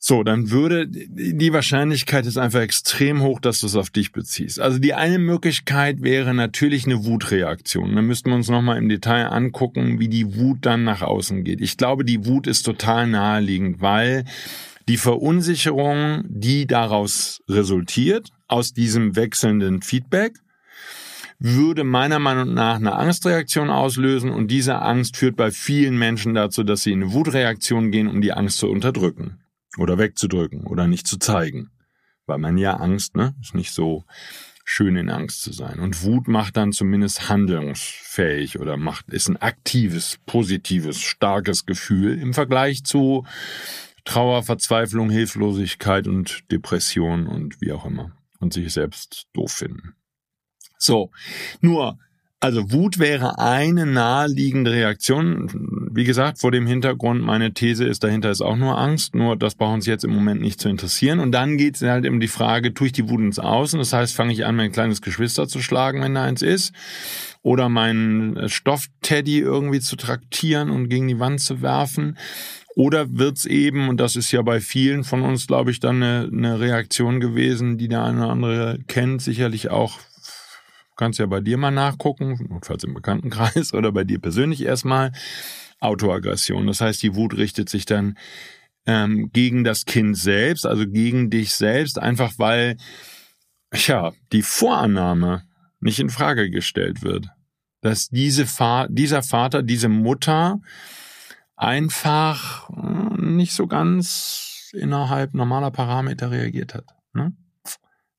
So, 0.00 0.22
dann 0.22 0.50
würde 0.50 0.86
die 0.86 1.52
Wahrscheinlichkeit 1.52 2.24
ist 2.24 2.38
einfach 2.38 2.60
extrem 2.60 3.20
hoch, 3.20 3.40
dass 3.40 3.60
du 3.60 3.66
es 3.66 3.74
auf 3.74 3.90
dich 3.90 4.12
beziehst. 4.12 4.60
Also 4.60 4.78
die 4.78 4.94
eine 4.94 5.18
Möglichkeit 5.18 6.02
wäre 6.02 6.34
natürlich 6.34 6.86
eine 6.86 7.04
Wutreaktion. 7.04 7.96
Da 7.96 8.00
müssten 8.00 8.30
wir 8.30 8.36
uns 8.36 8.48
nochmal 8.48 8.78
im 8.78 8.88
Detail 8.88 9.26
angucken, 9.26 9.98
wie 9.98 10.08
die 10.08 10.36
Wut 10.36 10.58
dann 10.62 10.84
nach 10.84 11.02
außen 11.02 11.42
geht. 11.42 11.60
Ich 11.60 11.76
glaube, 11.76 12.04
die 12.04 12.24
Wut 12.24 12.46
ist 12.46 12.62
total 12.62 13.08
naheliegend, 13.08 13.80
weil 13.80 14.24
die 14.88 14.96
Verunsicherung, 14.96 16.24
die 16.28 16.66
daraus 16.66 17.42
resultiert, 17.48 18.30
aus 18.46 18.72
diesem 18.72 19.16
wechselnden 19.16 19.82
Feedback, 19.82 20.38
würde 21.38 21.84
meiner 21.84 22.18
Meinung 22.18 22.54
nach 22.54 22.76
eine 22.76 22.96
Angstreaktion 22.96 23.70
auslösen 23.70 24.30
und 24.30 24.48
diese 24.48 24.82
Angst 24.82 25.16
führt 25.16 25.36
bei 25.36 25.50
vielen 25.50 25.96
Menschen 25.96 26.34
dazu, 26.34 26.64
dass 26.64 26.82
sie 26.82 26.92
in 26.92 27.02
eine 27.02 27.12
Wutreaktion 27.12 27.90
gehen, 27.90 28.08
um 28.08 28.20
die 28.20 28.32
Angst 28.32 28.58
zu 28.58 28.68
unterdrücken 28.68 29.40
oder 29.76 29.98
wegzudrücken 29.98 30.66
oder 30.66 30.86
nicht 30.88 31.06
zu 31.06 31.18
zeigen. 31.18 31.70
Weil 32.26 32.38
man 32.38 32.58
ja 32.58 32.74
Angst, 32.74 33.16
ne, 33.16 33.34
ist 33.40 33.54
nicht 33.54 33.72
so 33.72 34.04
schön 34.64 34.96
in 34.96 35.08
Angst 35.08 35.42
zu 35.42 35.52
sein. 35.52 35.78
Und 35.78 36.02
Wut 36.02 36.28
macht 36.28 36.56
dann 36.56 36.72
zumindest 36.72 37.28
handlungsfähig 37.28 38.58
oder 38.58 38.76
macht, 38.76 39.08
ist 39.08 39.28
ein 39.28 39.38
aktives, 39.38 40.18
positives, 40.26 41.00
starkes 41.00 41.64
Gefühl 41.64 42.18
im 42.18 42.34
Vergleich 42.34 42.84
zu 42.84 43.24
Trauer, 44.04 44.42
Verzweiflung, 44.42 45.08
Hilflosigkeit 45.08 46.06
und 46.06 46.50
Depression 46.50 47.26
und 47.26 47.60
wie 47.60 47.72
auch 47.72 47.86
immer. 47.86 48.12
Und 48.40 48.52
sich 48.52 48.72
selbst 48.72 49.26
doof 49.32 49.52
finden. 49.52 49.94
So, 50.78 51.10
nur, 51.60 51.98
also 52.40 52.70
Wut 52.70 53.00
wäre 53.00 53.40
eine 53.40 53.84
naheliegende 53.84 54.70
Reaktion. 54.70 55.88
Wie 55.92 56.04
gesagt, 56.04 56.38
vor 56.38 56.52
dem 56.52 56.68
Hintergrund, 56.68 57.20
meine 57.20 57.52
These 57.52 57.84
ist, 57.84 58.04
dahinter 58.04 58.30
ist 58.30 58.42
auch 58.42 58.56
nur 58.56 58.78
Angst, 58.78 59.16
nur 59.16 59.34
das 59.36 59.56
braucht 59.56 59.74
uns 59.74 59.86
jetzt 59.86 60.04
im 60.04 60.14
Moment 60.14 60.40
nicht 60.40 60.60
zu 60.60 60.68
interessieren. 60.68 61.18
Und 61.18 61.32
dann 61.32 61.56
geht 61.56 61.74
es 61.74 61.82
halt 61.82 62.06
um 62.06 62.20
die 62.20 62.28
Frage, 62.28 62.74
tue 62.74 62.86
ich 62.86 62.92
die 62.92 63.08
Wut 63.08 63.20
ins 63.20 63.40
Außen? 63.40 63.80
Das 63.80 63.92
heißt, 63.92 64.14
fange 64.14 64.32
ich 64.32 64.46
an, 64.46 64.54
mein 64.54 64.70
kleines 64.70 65.02
Geschwister 65.02 65.48
zu 65.48 65.60
schlagen, 65.60 66.00
wenn 66.00 66.14
da 66.14 66.22
eins 66.22 66.42
ist? 66.42 66.72
Oder 67.42 67.68
meinen 67.68 68.48
Stoffteddy 68.48 69.40
irgendwie 69.40 69.80
zu 69.80 69.96
traktieren 69.96 70.70
und 70.70 70.88
gegen 70.88 71.08
die 71.08 71.18
Wand 71.18 71.40
zu 71.40 71.60
werfen? 71.60 72.18
Oder 72.76 73.18
wird's 73.18 73.46
eben, 73.46 73.88
und 73.88 73.98
das 73.98 74.14
ist 74.14 74.30
ja 74.30 74.42
bei 74.42 74.60
vielen 74.60 75.02
von 75.02 75.22
uns, 75.22 75.48
glaube 75.48 75.72
ich, 75.72 75.80
dann 75.80 76.00
eine, 76.00 76.30
eine 76.32 76.60
Reaktion 76.60 77.18
gewesen, 77.18 77.78
die 77.78 77.88
der 77.88 78.04
eine 78.04 78.18
oder 78.18 78.30
andere 78.30 78.78
kennt, 78.86 79.22
sicherlich 79.22 79.70
auch 79.70 79.98
kannst 80.98 81.18
ja 81.18 81.26
bei 81.26 81.40
dir 81.40 81.56
mal 81.56 81.70
nachgucken, 81.70 82.46
notfalls 82.50 82.84
im 82.84 82.92
Bekanntenkreis 82.92 83.72
oder 83.74 83.92
bei 83.92 84.04
dir 84.04 84.18
persönlich 84.18 84.62
erstmal, 84.62 85.12
Autoaggression. 85.80 86.66
Das 86.66 86.80
heißt, 86.80 87.02
die 87.02 87.14
Wut 87.14 87.36
richtet 87.36 87.68
sich 87.68 87.86
dann 87.86 88.18
ähm, 88.84 89.30
gegen 89.32 89.64
das 89.64 89.84
Kind 89.84 90.18
selbst, 90.18 90.66
also 90.66 90.86
gegen 90.86 91.30
dich 91.30 91.54
selbst, 91.54 91.98
einfach 91.98 92.32
weil, 92.38 92.76
ja, 93.72 94.12
die 94.32 94.42
Vorannahme 94.42 95.44
nicht 95.80 96.00
in 96.00 96.10
Frage 96.10 96.50
gestellt 96.50 97.02
wird, 97.02 97.28
dass 97.80 98.08
diese 98.08 98.44
Fa 98.46 98.88
dieser 98.88 99.22
Vater, 99.22 99.62
diese 99.62 99.88
Mutter 99.88 100.60
einfach 101.54 102.70
äh, 102.70 103.20
nicht 103.20 103.52
so 103.52 103.66
ganz 103.68 104.70
innerhalb 104.72 105.32
normaler 105.34 105.70
Parameter 105.70 106.30
reagiert 106.30 106.74
hat. 106.74 106.86
Ne? 107.12 107.32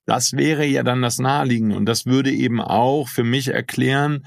Das 0.09 0.33
wäre 0.33 0.65
ja 0.65 0.81
dann 0.81 1.03
das 1.03 1.19
Naheliegende 1.19 1.75
und 1.75 1.85
das 1.85 2.07
würde 2.07 2.31
eben 2.31 2.59
auch 2.59 3.07
für 3.07 3.23
mich 3.23 3.49
erklären, 3.49 4.25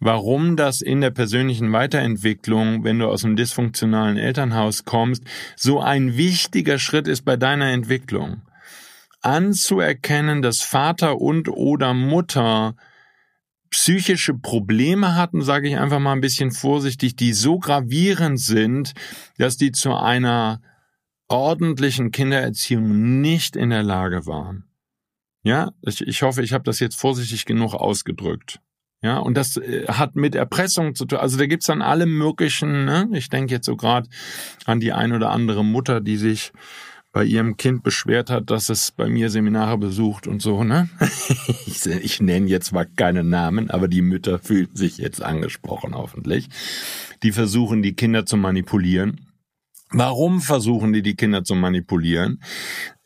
warum 0.00 0.56
das 0.56 0.80
in 0.80 1.00
der 1.00 1.12
persönlichen 1.12 1.72
Weiterentwicklung, 1.72 2.82
wenn 2.82 2.98
du 2.98 3.06
aus 3.06 3.24
einem 3.24 3.36
dysfunktionalen 3.36 4.16
Elternhaus 4.16 4.84
kommst, 4.84 5.22
so 5.54 5.78
ein 5.78 6.16
wichtiger 6.16 6.80
Schritt 6.80 7.06
ist 7.06 7.24
bei 7.24 7.36
deiner 7.36 7.70
Entwicklung. 7.70 8.42
Anzuerkennen, 9.20 10.42
dass 10.42 10.62
Vater 10.62 11.20
und 11.20 11.48
oder 11.48 11.94
Mutter 11.94 12.74
psychische 13.70 14.34
Probleme 14.34 15.14
hatten, 15.14 15.42
sage 15.42 15.68
ich 15.68 15.78
einfach 15.78 16.00
mal 16.00 16.14
ein 16.14 16.20
bisschen 16.20 16.50
vorsichtig, 16.50 17.14
die 17.14 17.34
so 17.34 17.60
gravierend 17.60 18.40
sind, 18.40 18.94
dass 19.38 19.56
die 19.56 19.70
zu 19.70 19.94
einer 19.94 20.60
ordentlichen 21.28 22.10
Kindererziehung 22.10 23.20
nicht 23.20 23.54
in 23.54 23.70
der 23.70 23.84
Lage 23.84 24.26
waren. 24.26 24.69
Ja, 25.42 25.70
ich, 25.82 26.00
ich 26.02 26.22
hoffe, 26.22 26.42
ich 26.42 26.52
habe 26.52 26.64
das 26.64 26.80
jetzt 26.80 26.96
vorsichtig 26.96 27.46
genug 27.46 27.74
ausgedrückt. 27.74 28.60
Ja, 29.02 29.18
und 29.18 29.34
das 29.34 29.56
äh, 29.56 29.86
hat 29.88 30.14
mit 30.14 30.34
Erpressung 30.34 30.94
zu 30.94 31.06
tun. 31.06 31.18
Also 31.18 31.38
da 31.38 31.46
gibt's 31.46 31.66
dann 31.66 31.80
alle 31.80 32.04
möglichen, 32.04 32.84
ne? 32.84 33.08
ich 33.12 33.30
denke 33.30 33.54
jetzt 33.54 33.66
so 33.66 33.76
gerade 33.76 34.08
an 34.66 34.80
die 34.80 34.92
ein 34.92 35.12
oder 35.12 35.30
andere 35.30 35.64
Mutter, 35.64 36.00
die 36.00 36.18
sich 36.18 36.52
bei 37.12 37.24
ihrem 37.24 37.56
Kind 37.56 37.82
beschwert 37.82 38.30
hat, 38.30 38.50
dass 38.50 38.68
es 38.68 38.92
bei 38.92 39.08
mir 39.08 39.30
Seminare 39.30 39.78
besucht 39.78 40.28
und 40.28 40.40
so, 40.40 40.62
ne? 40.62 40.88
ich, 41.66 41.84
ich 41.86 42.20
nenne 42.20 42.46
jetzt 42.46 42.72
mal 42.72 42.86
keine 42.86 43.24
Namen, 43.24 43.68
aber 43.68 43.88
die 43.88 44.02
Mütter 44.02 44.38
fühlen 44.38 44.68
sich 44.74 44.98
jetzt 44.98 45.20
angesprochen, 45.20 45.94
hoffentlich. 45.94 46.48
Die 47.24 47.32
versuchen, 47.32 47.82
die 47.82 47.94
Kinder 47.94 48.26
zu 48.26 48.36
manipulieren. 48.36 49.26
Warum 49.90 50.40
versuchen 50.40 50.92
die, 50.92 51.02
die 51.02 51.16
Kinder 51.16 51.42
zu 51.42 51.56
manipulieren? 51.56 52.40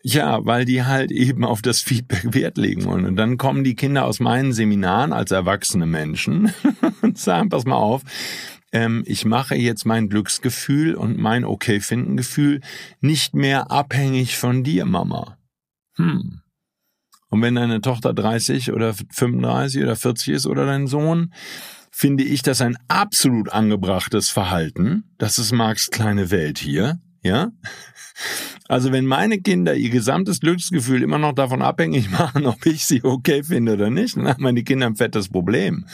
Ja, 0.06 0.44
weil 0.44 0.66
die 0.66 0.84
halt 0.84 1.10
eben 1.10 1.46
auf 1.46 1.62
das 1.62 1.80
Feedback 1.80 2.34
Wert 2.34 2.58
legen 2.58 2.84
wollen. 2.84 3.06
Und 3.06 3.16
dann 3.16 3.38
kommen 3.38 3.64
die 3.64 3.74
Kinder 3.74 4.04
aus 4.04 4.20
meinen 4.20 4.52
Seminaren 4.52 5.14
als 5.14 5.30
erwachsene 5.30 5.86
Menschen 5.86 6.52
und 7.00 7.16
sagen, 7.16 7.48
pass 7.48 7.64
mal 7.64 7.76
auf, 7.76 8.02
ähm, 8.70 9.02
ich 9.06 9.24
mache 9.24 9.54
jetzt 9.54 9.86
mein 9.86 10.10
Glücksgefühl 10.10 10.94
und 10.94 11.16
mein 11.16 11.46
Okay-Finden-Gefühl 11.46 12.60
nicht 13.00 13.34
mehr 13.34 13.70
abhängig 13.70 14.36
von 14.36 14.62
dir, 14.62 14.84
Mama. 14.84 15.38
Hm. 15.96 16.42
Und 17.30 17.42
wenn 17.42 17.54
deine 17.54 17.80
Tochter 17.80 18.12
30 18.12 18.72
oder 18.72 18.92
35 18.92 19.82
oder 19.82 19.96
40 19.96 20.34
ist 20.34 20.46
oder 20.46 20.66
dein 20.66 20.86
Sohn, 20.86 21.32
finde 21.90 22.24
ich 22.24 22.42
das 22.42 22.60
ein 22.60 22.76
absolut 22.88 23.48
angebrachtes 23.48 24.28
Verhalten. 24.28 25.04
Das 25.16 25.38
ist 25.38 25.52
Marx 25.52 25.90
kleine 25.90 26.30
Welt 26.30 26.58
hier, 26.58 27.00
ja? 27.24 27.50
Also 28.68 28.92
wenn 28.92 29.06
meine 29.06 29.40
Kinder 29.40 29.74
ihr 29.74 29.90
gesamtes 29.90 30.40
Glücksgefühl 30.40 31.02
immer 31.02 31.18
noch 31.18 31.32
davon 31.32 31.62
abhängig 31.62 32.10
machen, 32.18 32.46
ob 32.46 32.64
ich 32.66 32.84
sie 32.84 33.02
okay 33.02 33.42
finde 33.42 33.72
oder 33.74 33.90
nicht, 33.90 34.16
dann 34.16 34.28
haben 34.28 34.42
meine 34.42 34.62
Kinder 34.62 34.86
ein 34.86 34.96
fettes 34.96 35.28
Problem. 35.28 35.86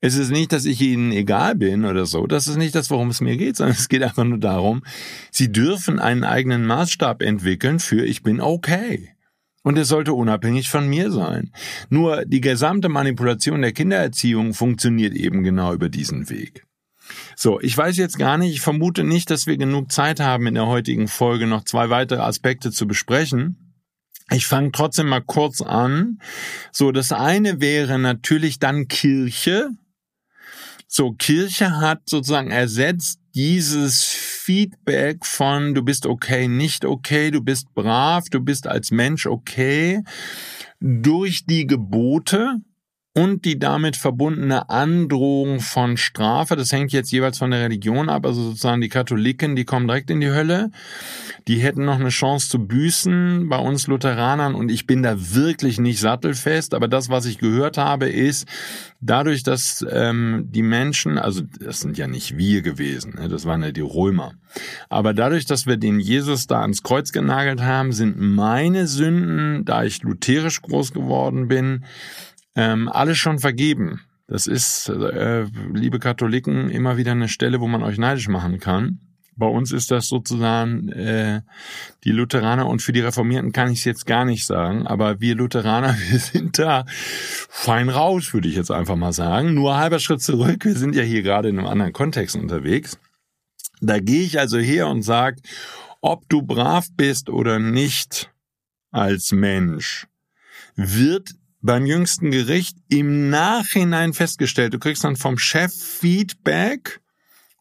Es 0.00 0.16
ist 0.16 0.30
nicht, 0.30 0.52
dass 0.52 0.66
ich 0.66 0.82
ihnen 0.82 1.12
egal 1.12 1.54
bin 1.54 1.86
oder 1.86 2.04
so. 2.04 2.26
Das 2.26 2.46
ist 2.46 2.56
nicht 2.56 2.74
das, 2.74 2.90
worum 2.90 3.08
es 3.08 3.22
mir 3.22 3.38
geht, 3.38 3.56
sondern 3.56 3.76
es 3.76 3.88
geht 3.88 4.02
einfach 4.02 4.24
nur 4.24 4.38
darum, 4.38 4.82
sie 5.30 5.50
dürfen 5.50 5.98
einen 5.98 6.24
eigenen 6.24 6.66
Maßstab 6.66 7.22
entwickeln 7.22 7.78
für 7.78 8.04
ich 8.04 8.22
bin 8.22 8.40
okay. 8.40 9.14
Und 9.62 9.78
es 9.78 9.88
sollte 9.88 10.12
unabhängig 10.12 10.68
von 10.68 10.86
mir 10.86 11.10
sein. 11.10 11.52
Nur 11.88 12.26
die 12.26 12.42
gesamte 12.42 12.90
Manipulation 12.90 13.62
der 13.62 13.72
Kindererziehung 13.72 14.52
funktioniert 14.52 15.14
eben 15.14 15.42
genau 15.42 15.72
über 15.72 15.88
diesen 15.88 16.28
Weg. 16.28 16.66
So, 17.36 17.60
ich 17.60 17.76
weiß 17.76 17.96
jetzt 17.96 18.18
gar 18.18 18.38
nicht, 18.38 18.54
ich 18.54 18.60
vermute 18.60 19.04
nicht, 19.04 19.30
dass 19.30 19.46
wir 19.46 19.56
genug 19.56 19.92
Zeit 19.92 20.20
haben 20.20 20.46
in 20.46 20.54
der 20.54 20.66
heutigen 20.66 21.08
Folge 21.08 21.46
noch 21.46 21.64
zwei 21.64 21.90
weitere 21.90 22.20
Aspekte 22.20 22.70
zu 22.70 22.86
besprechen. 22.86 23.64
Ich 24.30 24.46
fange 24.46 24.72
trotzdem 24.72 25.08
mal 25.08 25.20
kurz 25.20 25.60
an. 25.60 26.18
So, 26.72 26.92
das 26.92 27.12
eine 27.12 27.60
wäre 27.60 27.98
natürlich 27.98 28.58
dann 28.58 28.88
Kirche. 28.88 29.70
So, 30.86 31.12
Kirche 31.12 31.76
hat 31.80 32.02
sozusagen 32.08 32.50
ersetzt 32.50 33.20
dieses 33.34 34.04
Feedback 34.04 35.26
von 35.26 35.74
du 35.74 35.82
bist 35.82 36.06
okay, 36.06 36.46
nicht 36.46 36.84
okay, 36.84 37.30
du 37.30 37.40
bist 37.40 37.74
brav, 37.74 38.28
du 38.30 38.40
bist 38.40 38.66
als 38.66 38.90
Mensch 38.90 39.26
okay 39.26 40.02
durch 40.80 41.46
die 41.46 41.66
Gebote, 41.66 42.60
und 43.16 43.44
die 43.44 43.60
damit 43.60 43.96
verbundene 43.96 44.68
Androhung 44.70 45.60
von 45.60 45.96
Strafe. 45.96 46.56
Das 46.56 46.72
hängt 46.72 46.92
jetzt 46.92 47.12
jeweils 47.12 47.38
von 47.38 47.52
der 47.52 47.60
Religion 47.60 48.08
ab. 48.08 48.26
Also 48.26 48.42
sozusagen 48.42 48.80
die 48.80 48.88
Katholiken, 48.88 49.54
die 49.54 49.64
kommen 49.64 49.86
direkt 49.86 50.10
in 50.10 50.20
die 50.20 50.32
Hölle. 50.32 50.72
Die 51.46 51.58
hätten 51.58 51.84
noch 51.84 52.00
eine 52.00 52.08
Chance 52.08 52.48
zu 52.48 52.66
büßen 52.66 53.48
bei 53.48 53.58
uns 53.58 53.86
Lutheranern. 53.86 54.56
Und 54.56 54.68
ich 54.68 54.88
bin 54.88 55.04
da 55.04 55.14
wirklich 55.16 55.78
nicht 55.78 56.00
sattelfest. 56.00 56.74
Aber 56.74 56.88
das, 56.88 57.08
was 57.08 57.26
ich 57.26 57.38
gehört 57.38 57.78
habe, 57.78 58.08
ist, 58.08 58.48
dadurch, 59.00 59.44
dass 59.44 59.86
ähm, 59.88 60.48
die 60.50 60.62
Menschen, 60.62 61.16
also 61.16 61.42
das 61.60 61.80
sind 61.80 61.96
ja 61.96 62.08
nicht 62.08 62.36
wir 62.36 62.62
gewesen, 62.62 63.14
ne? 63.14 63.28
das 63.28 63.44
waren 63.44 63.62
ja 63.62 63.70
die 63.70 63.80
Römer. 63.80 64.32
Aber 64.88 65.14
dadurch, 65.14 65.46
dass 65.46 65.66
wir 65.66 65.76
den 65.76 66.00
Jesus 66.00 66.48
da 66.48 66.62
ans 66.62 66.82
Kreuz 66.82 67.12
genagelt 67.12 67.62
haben, 67.62 67.92
sind 67.92 68.18
meine 68.18 68.88
Sünden, 68.88 69.64
da 69.64 69.84
ich 69.84 70.02
lutherisch 70.02 70.62
groß 70.62 70.92
geworden 70.92 71.46
bin, 71.46 71.84
ähm, 72.54 72.88
alles 72.88 73.18
schon 73.18 73.38
vergeben. 73.38 74.00
Das 74.26 74.46
ist, 74.46 74.88
äh, 74.88 75.44
liebe 75.72 75.98
Katholiken, 75.98 76.70
immer 76.70 76.96
wieder 76.96 77.12
eine 77.12 77.28
Stelle, 77.28 77.60
wo 77.60 77.68
man 77.68 77.82
euch 77.82 77.98
neidisch 77.98 78.28
machen 78.28 78.58
kann. 78.58 79.00
Bei 79.36 79.46
uns 79.46 79.72
ist 79.72 79.90
das 79.90 80.08
sozusagen 80.08 80.88
äh, 80.90 81.42
die 82.04 82.12
Lutheraner 82.12 82.66
und 82.68 82.82
für 82.82 82.92
die 82.92 83.00
Reformierten 83.00 83.52
kann 83.52 83.70
ich 83.70 83.80
es 83.80 83.84
jetzt 83.84 84.06
gar 84.06 84.24
nicht 84.24 84.46
sagen, 84.46 84.86
aber 84.86 85.20
wir 85.20 85.34
Lutheraner, 85.34 85.96
wir 86.08 86.18
sind 86.18 86.58
da 86.58 86.84
fein 86.88 87.88
raus, 87.88 88.32
würde 88.32 88.48
ich 88.48 88.54
jetzt 88.54 88.70
einfach 88.70 88.96
mal 88.96 89.12
sagen. 89.12 89.54
Nur 89.54 89.76
halber 89.76 89.98
Schritt 89.98 90.22
zurück, 90.22 90.64
wir 90.64 90.76
sind 90.76 90.94
ja 90.94 91.02
hier 91.02 91.22
gerade 91.22 91.48
in 91.48 91.58
einem 91.58 91.66
anderen 91.66 91.92
Kontext 91.92 92.36
unterwegs. 92.36 92.98
Da 93.80 93.98
gehe 93.98 94.22
ich 94.22 94.38
also 94.38 94.58
her 94.58 94.86
und 94.88 95.02
sage, 95.02 95.42
ob 96.00 96.28
du 96.28 96.42
brav 96.42 96.86
bist 96.96 97.28
oder 97.28 97.58
nicht 97.58 98.30
als 98.92 99.32
Mensch, 99.32 100.06
wird 100.76 101.34
beim 101.64 101.86
jüngsten 101.86 102.30
Gericht 102.30 102.76
im 102.90 103.30
Nachhinein 103.30 104.12
festgestellt. 104.12 104.74
Du 104.74 104.78
kriegst 104.78 105.02
dann 105.02 105.16
vom 105.16 105.38
Chef 105.38 105.72
Feedback 105.72 107.00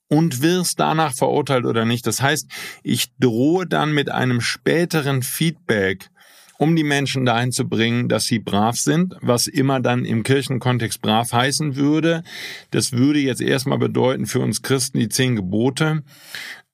und 0.09 0.41
wirst 0.41 0.81
danach 0.81 1.13
verurteilt 1.13 1.65
oder 1.65 1.85
nicht. 1.85 2.05
Das 2.05 2.21
heißt, 2.21 2.47
ich 2.83 3.15
drohe 3.17 3.65
dann 3.65 3.93
mit 3.93 4.11
einem 4.11 4.41
späteren 4.41 5.23
Feedback, 5.23 6.09
um 6.57 6.75
die 6.75 6.83
Menschen 6.83 7.25
dahin 7.25 7.53
zu 7.53 7.67
bringen, 7.67 8.09
dass 8.09 8.25
sie 8.25 8.39
brav 8.39 8.75
sind, 8.75 9.15
was 9.21 9.47
immer 9.47 9.79
dann 9.79 10.03
im 10.03 10.23
Kirchenkontext 10.23 11.01
brav 11.01 11.31
heißen 11.31 11.77
würde. 11.77 12.23
Das 12.71 12.91
würde 12.91 13.19
jetzt 13.19 13.41
erstmal 13.41 13.79
bedeuten 13.79 14.25
für 14.25 14.41
uns 14.41 14.61
Christen 14.61 14.99
die 14.99 15.09
zehn 15.09 15.37
Gebote. 15.37 16.03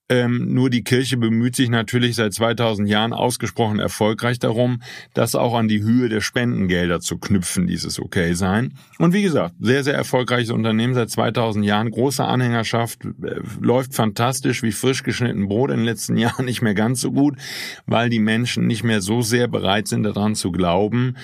Ähm, 0.10 0.54
nur 0.54 0.72
die 0.72 0.84
Kirche 0.84 1.18
bemüht 1.18 1.56
sich 1.56 1.70
natürlich 1.70 2.16
seit 2.16 2.34
2000 2.34 2.90
Jahren 2.90 3.14
ausgesprochen 3.14 3.80
erfolgreich 3.80 4.40
darum, 4.40 4.82
das 5.14 5.36
auch 5.36 5.54
an 5.54 5.68
die 5.68 5.84
Höhe 5.84 6.10
der 6.10 6.22
Spendengelder 6.22 7.00
zu 7.00 7.20
knüpfen, 7.20 7.68
dieses 7.68 8.00
Okay 8.00 8.34
sein. 8.34 8.74
Und 8.98 9.14
wie 9.14 9.22
gesagt, 9.22 9.54
sehr, 9.60 9.84
sehr 9.84 9.94
erfolgreiches 9.94 10.50
Unternehmen 10.50 10.96
seit 10.96 11.12
2000 11.12 11.64
Jahren, 11.64 11.92
große 11.92 12.26
Anhängerschaft, 12.26 13.06
äh, 13.06 13.36
läuft 13.62 13.94
fantastisch 13.94 14.64
wie 14.64 14.72
frisch 14.72 15.04
geschnitten 15.04 15.48
Brot 15.48 15.70
in 15.70 15.78
den 15.78 15.86
letzten 15.86 16.18
Jahren 16.18 16.46
nicht 16.46 16.64
mehr 16.64 16.74
ganz 16.74 17.02
so 17.02 17.12
gut, 17.12 17.38
weil 17.86 18.10
die 18.10 18.20
Menschen 18.20 18.66
nicht 18.66 18.84
mehr 18.84 19.02
so 19.02 19.22
sehr 19.22 19.48
bereit 19.48 19.88
sind 19.88 20.04
daran 20.04 20.34
zu 20.34 20.52
glauben, 20.52 21.16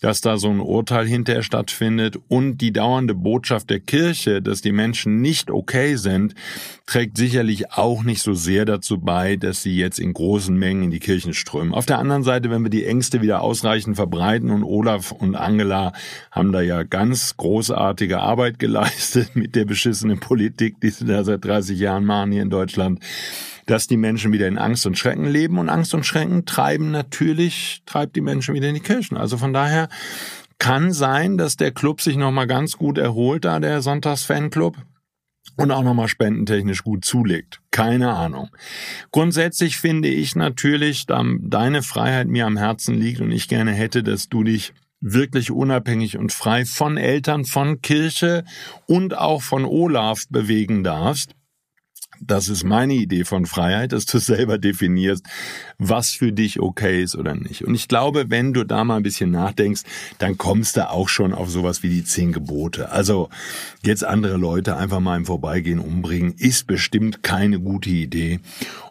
dass 0.00 0.20
da 0.20 0.36
so 0.36 0.48
ein 0.50 0.60
Urteil 0.60 1.06
hinterher 1.06 1.42
stattfindet 1.42 2.18
und 2.28 2.58
die 2.58 2.72
dauernde 2.72 3.14
Botschaft 3.14 3.70
der 3.70 3.80
Kirche, 3.80 4.42
dass 4.42 4.60
die 4.60 4.72
Menschen 4.72 5.20
nicht 5.20 5.50
okay 5.50 5.96
sind, 5.96 6.34
trägt 6.86 7.16
sicherlich 7.16 7.72
auch 7.72 8.02
nicht 8.02 8.22
so 8.22 8.34
sehr 8.34 8.64
dazu 8.64 8.98
bei, 8.98 9.36
dass 9.36 9.62
sie 9.62 9.76
jetzt 9.76 9.98
in 9.98 10.12
großen 10.12 10.56
Mengen 10.56 10.84
in 10.84 10.90
die 10.90 11.00
Kirchen 11.00 11.32
strömen. 11.32 11.72
Auf 11.72 11.86
der 11.86 11.98
anderen 11.98 12.22
Seite, 12.22 12.50
wenn 12.50 12.62
wir 12.62 12.70
die 12.70 12.84
Ängste 12.84 13.22
wieder 13.22 13.40
ausreichend 13.40 13.96
verbreiten 13.96 14.50
und 14.50 14.64
Olaf 14.64 15.12
und 15.12 15.36
Angela 15.36 15.92
haben 16.30 16.52
da 16.52 16.60
ja 16.60 16.82
ganz 16.82 17.36
großartige 17.36 18.20
Arbeit 18.20 18.58
geleistet 18.58 19.30
mit 19.34 19.54
der 19.54 19.64
beschissenen 19.64 20.20
Politik, 20.20 20.80
die 20.80 20.90
sie 20.90 21.06
da 21.06 21.24
seit 21.24 21.44
30 21.44 21.78
Jahren 21.78 22.04
machen 22.04 22.32
hier 22.32 22.42
in 22.42 22.50
Deutschland, 22.50 23.00
dass 23.66 23.86
die 23.86 23.96
Menschen 23.96 24.32
wieder 24.32 24.48
in 24.48 24.58
Angst 24.58 24.86
und 24.86 24.98
Schrecken 24.98 25.26
leben 25.26 25.58
und 25.58 25.68
Angst 25.68 25.94
und 25.94 26.04
Schrecken 26.04 26.44
treiben 26.46 26.90
natürlich, 26.90 27.82
treibt 27.86 28.16
die 28.16 28.20
Menschen 28.20 28.54
wieder 28.54 28.68
in 28.68 28.74
die 28.74 28.80
Kirchen. 28.80 29.16
Also 29.16 29.38
von 29.38 29.52
daher 29.52 29.88
kann 30.58 30.92
sein, 30.92 31.36
dass 31.36 31.56
der 31.56 31.72
Club 31.72 32.00
sich 32.00 32.16
nochmal 32.16 32.46
ganz 32.46 32.76
gut 32.76 32.98
erholt, 32.98 33.44
da 33.44 33.60
der 33.60 33.82
Sonntagsfanclub 33.82 34.76
und 35.56 35.70
auch 35.70 35.82
nochmal 35.82 36.08
spendentechnisch 36.08 36.82
gut 36.82 37.04
zulegt. 37.04 37.60
Keine 37.70 38.12
Ahnung. 38.12 38.48
Grundsätzlich 39.12 39.76
finde 39.76 40.08
ich 40.08 40.34
natürlich, 40.36 41.06
da 41.06 41.24
deine 41.40 41.82
Freiheit 41.82 42.28
mir 42.28 42.46
am 42.46 42.56
Herzen 42.56 42.94
liegt 42.94 43.20
und 43.20 43.30
ich 43.30 43.48
gerne 43.48 43.72
hätte, 43.72 44.02
dass 44.02 44.28
du 44.28 44.42
dich 44.42 44.72
wirklich 45.00 45.50
unabhängig 45.50 46.16
und 46.16 46.32
frei 46.32 46.64
von 46.64 46.96
Eltern, 46.96 47.44
von 47.44 47.82
Kirche 47.82 48.44
und 48.86 49.16
auch 49.16 49.42
von 49.42 49.64
Olaf 49.64 50.24
bewegen 50.30 50.82
darfst, 50.82 51.34
das 52.26 52.48
ist 52.48 52.64
meine 52.64 52.94
Idee 52.94 53.24
von 53.24 53.46
Freiheit, 53.46 53.92
dass 53.92 54.06
du 54.06 54.18
selber 54.34 54.58
definierst, 54.58 55.24
was 55.78 56.10
für 56.10 56.32
dich 56.32 56.60
okay 56.60 57.02
ist 57.02 57.16
oder 57.16 57.34
nicht. 57.34 57.64
Und 57.64 57.74
ich 57.74 57.88
glaube, 57.88 58.30
wenn 58.30 58.52
du 58.52 58.64
da 58.64 58.84
mal 58.84 58.96
ein 58.96 59.02
bisschen 59.02 59.30
nachdenkst, 59.30 59.82
dann 60.18 60.38
kommst 60.38 60.76
du 60.76 60.88
auch 60.90 61.08
schon 61.08 61.32
auf 61.32 61.50
sowas 61.50 61.82
wie 61.82 61.88
die 61.88 62.04
zehn 62.04 62.32
Gebote. 62.32 62.90
Also 62.90 63.28
jetzt 63.82 64.04
andere 64.04 64.36
Leute 64.36 64.76
einfach 64.76 65.00
mal 65.00 65.16
im 65.16 65.26
Vorbeigehen 65.26 65.78
umbringen, 65.78 66.34
ist 66.36 66.66
bestimmt 66.66 67.22
keine 67.22 67.60
gute 67.60 67.90
Idee. 67.90 68.40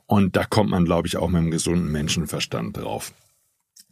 Und 0.05 0.35
da 0.35 0.43
kommt 0.43 0.69
man, 0.69 0.85
glaube 0.85 1.07
ich, 1.07 1.17
auch 1.17 1.29
mit 1.29 1.41
einem 1.41 1.51
gesunden 1.51 1.91
Menschenverstand 1.91 2.77
drauf. 2.77 3.13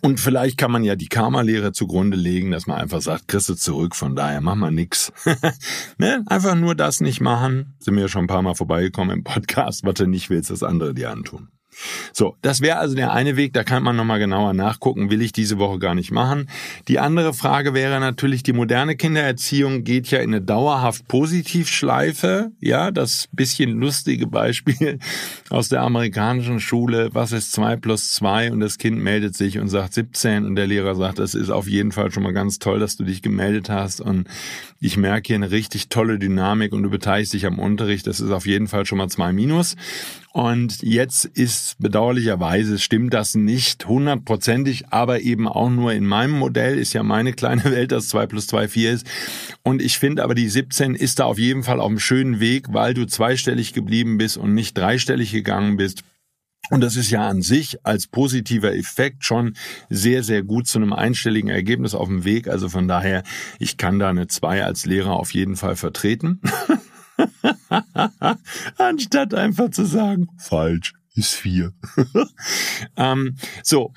Und 0.02 0.20
vielleicht 0.20 0.58
kann 0.58 0.72
man 0.72 0.84
ja 0.84 0.96
die 0.96 1.08
Karma-Lehre 1.08 1.74
zugrunde 1.74 2.18
legen, 2.18 2.50
dass 2.50 2.66
man 2.66 2.80
einfach 2.80 3.02
sagt, 3.02 3.28
kriegst 3.28 3.50
du 3.50 3.54
zurück, 3.54 3.96
von 3.96 4.16
daher 4.16 4.42
mach 4.42 4.56
mal 4.56 4.72
nix. 4.72 5.14
ne? 6.00 6.24
Einfach 6.26 6.56
nur 6.56 6.74
das 6.74 7.02
nicht 7.02 7.22
machen. 7.22 7.76
Sind 7.80 7.96
wir 7.96 8.02
ja 8.02 8.08
schon 8.08 8.24
ein 8.24 8.28
paar 8.28 8.42
Mal 8.42 8.56
vorbeigekommen 8.56 9.18
im 9.18 9.24
Podcast. 9.24 9.84
Was 9.86 9.94
du 9.94 10.08
nicht 10.08 10.32
willst, 10.32 10.50
das 10.50 10.64
andere 10.64 10.96
dir 10.96 11.12
antun. 11.12 11.50
So, 12.13 12.36
das 12.41 12.62
wäre 12.62 12.78
also 12.78 12.96
der 12.96 13.12
eine 13.12 13.38
Weg, 13.38 13.54
da 13.54 13.63
kann 13.63 13.84
man 13.84 13.96
nochmal 13.96 14.20
genauer 14.20 14.54
nachgucken, 14.54 15.10
will 15.10 15.22
ich 15.22 15.32
diese 15.32 15.58
Woche 15.58 15.80
gar 15.80 15.96
nicht 15.96 16.12
machen. 16.12 16.48
Die 16.88 17.00
andere 17.00 17.34
Frage 17.34 17.74
wäre 17.74 18.00
natürlich, 18.00 18.44
die 18.44 18.54
moderne 18.54 18.96
Kindererziehung 18.96 19.84
geht 19.84 20.12
ja 20.12 20.20
in 20.20 20.32
eine 20.32 20.41
dauerhaft 20.41 21.08
Positivschleife. 21.08 22.52
Ja, 22.60 22.91
das 22.91 23.28
bisschen 23.32 23.72
lustige 23.72 24.28
Beispiel 24.28 25.00
aus 25.50 25.70
der 25.70 25.82
amerikanischen 25.82 26.60
Schule, 26.60 27.10
was 27.13 27.32
ist 27.32 27.52
zwei 27.52 27.76
plus 27.76 28.13
zwei 28.13 28.52
und 28.52 28.60
das 28.60 28.78
Kind 28.78 28.98
meldet 29.00 29.36
sich 29.36 29.60
und 29.60 29.70
sagt 29.70 29.94
17 29.94 30.46
und 30.46 30.56
der 30.56 30.67
Lehrer 30.67 30.96
sagt, 30.96 31.20
das 31.20 31.34
ist 31.34 31.50
auf 31.50 31.67
jeden 31.67 31.91
Fall 31.91 32.12
schon 32.12 32.24
mal 32.24 32.34
ganz 32.34 32.60
toll, 32.60 32.80
dass 32.80 32.98
du 32.98 33.04
dich 33.04 33.22
gemeldet 33.22 33.70
hast 33.70 34.02
und 34.02 34.28
ich 34.80 34.98
merke 34.98 35.28
hier 35.28 35.36
eine 35.36 35.52
richtig 35.52 35.89
tolle 35.89 36.17
Dynamik 36.20 36.74
und 36.74 36.84
du 36.84 36.89
beteiligst 36.89 37.34
dich 37.34 37.46
am 37.46 37.60
Unterricht, 37.60 38.08
das 38.08 38.20
ist 38.20 38.32
auf 38.32 38.46
jeden 38.46 38.67
Fall 38.67 38.86
schon 38.86 38.98
mal 38.98 39.10
zwei 39.10 39.32
Minus. 39.32 39.76
Und 40.34 40.82
jetzt 40.82 41.26
ist 41.26 41.76
bedauerlicherweise 41.80 42.80
stimmt 42.80 43.13
das 43.13 43.36
nicht 43.36 43.86
hundertprozentig, 43.86 44.88
aber 44.89 45.20
eben 45.22 45.48
auch 45.48 45.70
nur 45.70 45.91
in 45.91 46.06
meinem 46.06 46.39
Modell 46.39 46.78
ist 46.78 46.94
ja 46.94 47.04
meine 47.04 47.34
kleine 47.34 47.63
Welt, 47.72 47.91
das 47.91 48.08
2 48.08 48.28
plus 48.28 48.48
2 48.48 48.70
4 48.70 48.91
ist. 48.94 49.08
Und 49.63 49.82
ich 49.82 50.00
finde 50.00 50.24
aber 50.24 50.34
die 50.34 50.48
17 50.48 50.96
ist 50.96 51.20
da 51.20 51.26
auf 51.26 51.38
jeden 51.38 51.63
Fall 51.63 51.82
auf 51.82 51.89
einem 51.89 52.00
schönen 52.00 52.39
Weg, 52.39 52.67
weil 52.72 52.94
du 52.94 53.06
zweistellig 53.06 53.74
geblieben 53.74 54.17
bist 54.17 54.38
und 54.38 54.54
nicht 54.54 54.78
dreistellig 54.78 55.32
gegangen 55.32 55.76
bist. 55.76 56.04
Und 56.70 56.80
das 56.80 56.96
ist 56.96 57.12
ja 57.12 57.28
an 57.28 57.41
sich 57.41 57.86
als 57.86 58.08
positiver 58.08 58.74
Effekt 58.74 59.26
schon 59.26 59.56
sehr, 59.89 60.24
sehr 60.24 60.44
gut 60.44 60.67
zu 60.67 60.80
einem 60.80 60.94
einstelligen 60.94 61.50
Ergebnis 61.50 61.94
auf 61.94 62.08
dem 62.08 62.24
Weg. 62.24 62.48
Also 62.48 62.70
von 62.70 62.88
daher, 62.88 63.24
ich 63.60 63.76
kann 63.76 64.00
da 64.00 64.10
eine 64.10 64.28
2 64.28 64.63
als 64.63 64.86
Lehrer 64.86 65.12
auf 65.13 65.34
jeden 65.34 65.58
Fall 65.58 65.76
vertreten. 65.76 66.39
Anstatt 68.77 69.34
einfach 69.34 69.69
zu 69.71 69.86
sagen, 69.86 70.27
falsch, 70.38 70.93
ist 71.15 71.34
4. 71.36 71.73
ähm, 72.97 73.36
so, 73.63 73.93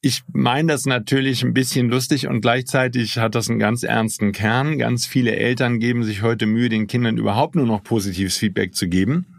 ich 0.00 0.22
meine 0.32 0.72
das 0.72 0.86
natürlich 0.86 1.42
ein 1.42 1.54
bisschen 1.54 1.88
lustig 1.88 2.28
und 2.28 2.40
gleichzeitig 2.40 3.18
hat 3.18 3.34
das 3.34 3.50
einen 3.50 3.58
ganz 3.58 3.82
ernsten 3.82 4.32
Kern. 4.32 4.78
Ganz 4.78 5.06
viele 5.06 5.34
Eltern 5.34 5.80
geben 5.80 6.04
sich 6.04 6.22
heute 6.22 6.46
Mühe, 6.46 6.68
den 6.68 6.86
Kindern 6.86 7.16
überhaupt 7.16 7.56
nur 7.56 7.66
noch 7.66 7.82
positives 7.82 8.36
Feedback 8.36 8.74
zu 8.74 8.88
geben. 8.88 9.35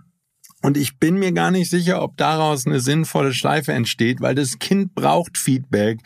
Und 0.68 0.76
ich 0.76 1.00
bin 1.00 1.18
mir 1.18 1.32
gar 1.32 1.50
nicht 1.50 1.70
sicher, 1.70 2.02
ob 2.02 2.18
daraus 2.18 2.68
eine 2.68 2.82
sinnvolle 2.82 3.34
Schleife 3.34 3.72
entsteht, 3.72 4.20
weil 4.20 4.36
das 4.36 4.60
Kind 4.60 4.96
braucht 4.96 5.38
Feedback 5.38 6.02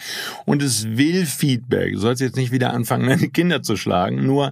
und 0.45 0.61
es 0.61 0.85
will 0.85 1.25
Feedback. 1.25 1.93
Du 1.93 1.99
sollst 1.99 2.21
jetzt 2.21 2.35
nicht 2.35 2.51
wieder 2.51 2.71
anfangen, 2.71 3.07
deine 3.09 3.29
Kinder 3.29 3.63
zu 3.63 3.75
schlagen. 3.75 4.23
Nur, 4.23 4.51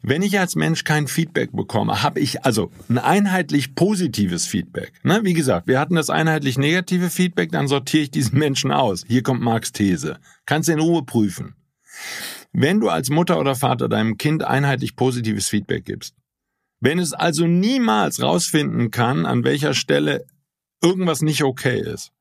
wenn 0.00 0.22
ich 0.22 0.38
als 0.40 0.56
Mensch 0.56 0.84
kein 0.84 1.08
Feedback 1.08 1.52
bekomme, 1.52 2.02
habe 2.02 2.20
ich 2.20 2.42
also 2.46 2.70
ein 2.88 2.96
einheitlich 2.96 3.74
positives 3.74 4.46
Feedback. 4.46 4.94
Ne? 5.02 5.20
Wie 5.24 5.34
gesagt, 5.34 5.66
wir 5.66 5.78
hatten 5.78 5.94
das 5.94 6.08
einheitlich 6.08 6.56
negative 6.56 7.10
Feedback, 7.10 7.52
dann 7.52 7.68
sortiere 7.68 8.04
ich 8.04 8.10
diesen 8.10 8.38
Menschen 8.38 8.72
aus. 8.72 9.04
Hier 9.08 9.22
kommt 9.22 9.42
Marks 9.42 9.72
These. 9.72 10.16
Kannst 10.46 10.70
in 10.70 10.80
Ruhe 10.80 11.02
prüfen. 11.04 11.54
Wenn 12.54 12.80
du 12.80 12.88
als 12.88 13.10
Mutter 13.10 13.38
oder 13.38 13.54
Vater 13.54 13.90
deinem 13.90 14.16
Kind 14.16 14.42
einheitlich 14.42 14.96
positives 14.96 15.50
Feedback 15.50 15.84
gibst, 15.84 16.14
wenn 16.80 16.98
es 16.98 17.12
also 17.12 17.46
niemals 17.46 18.22
rausfinden 18.22 18.90
kann, 18.90 19.26
an 19.26 19.44
welcher 19.44 19.74
Stelle 19.74 20.24
irgendwas 20.82 21.22
nicht 21.22 21.44
okay 21.44 21.80
ist, 21.80 22.12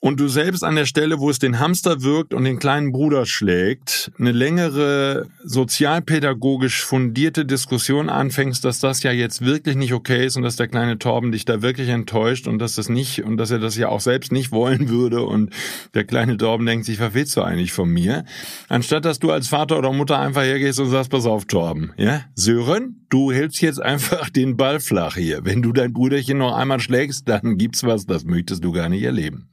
und 0.00 0.20
du 0.20 0.28
selbst 0.28 0.62
an 0.62 0.76
der 0.76 0.86
Stelle, 0.86 1.18
wo 1.18 1.28
es 1.28 1.40
den 1.40 1.58
Hamster 1.58 2.02
wirkt 2.02 2.32
und 2.32 2.44
den 2.44 2.60
kleinen 2.60 2.92
Bruder 2.92 3.26
schlägt, 3.26 4.12
eine 4.18 4.30
längere 4.30 5.26
sozialpädagogisch 5.42 6.84
fundierte 6.84 7.44
Diskussion 7.44 8.08
anfängst, 8.08 8.64
dass 8.64 8.78
das 8.78 9.02
ja 9.02 9.10
jetzt 9.10 9.44
wirklich 9.44 9.74
nicht 9.74 9.92
okay 9.92 10.24
ist 10.26 10.36
und 10.36 10.44
dass 10.44 10.54
der 10.54 10.68
kleine 10.68 10.98
Torben 10.98 11.32
dich 11.32 11.44
da 11.44 11.62
wirklich 11.62 11.88
enttäuscht 11.88 12.46
und 12.46 12.60
dass 12.60 12.76
das 12.76 12.88
nicht 12.88 13.24
und 13.24 13.38
dass 13.38 13.50
er 13.50 13.58
das 13.58 13.76
ja 13.76 13.88
auch 13.88 14.00
selbst 14.00 14.30
nicht 14.30 14.52
wollen 14.52 14.88
würde 14.88 15.22
und 15.22 15.52
der 15.94 16.04
kleine 16.04 16.36
Torben 16.36 16.64
denkt 16.64 16.86
sich, 16.86 17.00
was 17.00 17.14
willst 17.14 17.36
du 17.36 17.42
eigentlich 17.42 17.72
von 17.72 17.90
mir? 17.90 18.24
Anstatt 18.68 19.04
dass 19.04 19.18
du 19.18 19.32
als 19.32 19.48
Vater 19.48 19.78
oder 19.78 19.92
Mutter 19.92 20.18
einfach 20.20 20.42
hergehst 20.42 20.78
und 20.78 20.90
sagst, 20.90 21.10
pass 21.10 21.26
auf, 21.26 21.46
Torben, 21.46 21.92
ja, 21.96 22.22
Sören, 22.36 23.04
du 23.08 23.32
hältst 23.32 23.60
jetzt 23.62 23.82
einfach 23.82 24.30
den 24.30 24.56
Ball 24.56 24.78
flach 24.78 25.16
hier. 25.16 25.44
Wenn 25.44 25.62
du 25.62 25.72
dein 25.72 25.92
Brüderchen 25.92 26.38
noch 26.38 26.54
einmal 26.54 26.78
schlägst, 26.78 27.28
dann 27.28 27.58
gibt's 27.58 27.82
was, 27.82 28.06
das 28.06 28.24
möchtest 28.24 28.62
du 28.62 28.70
gar 28.70 28.88
nicht 28.88 29.02
erleben. 29.02 29.48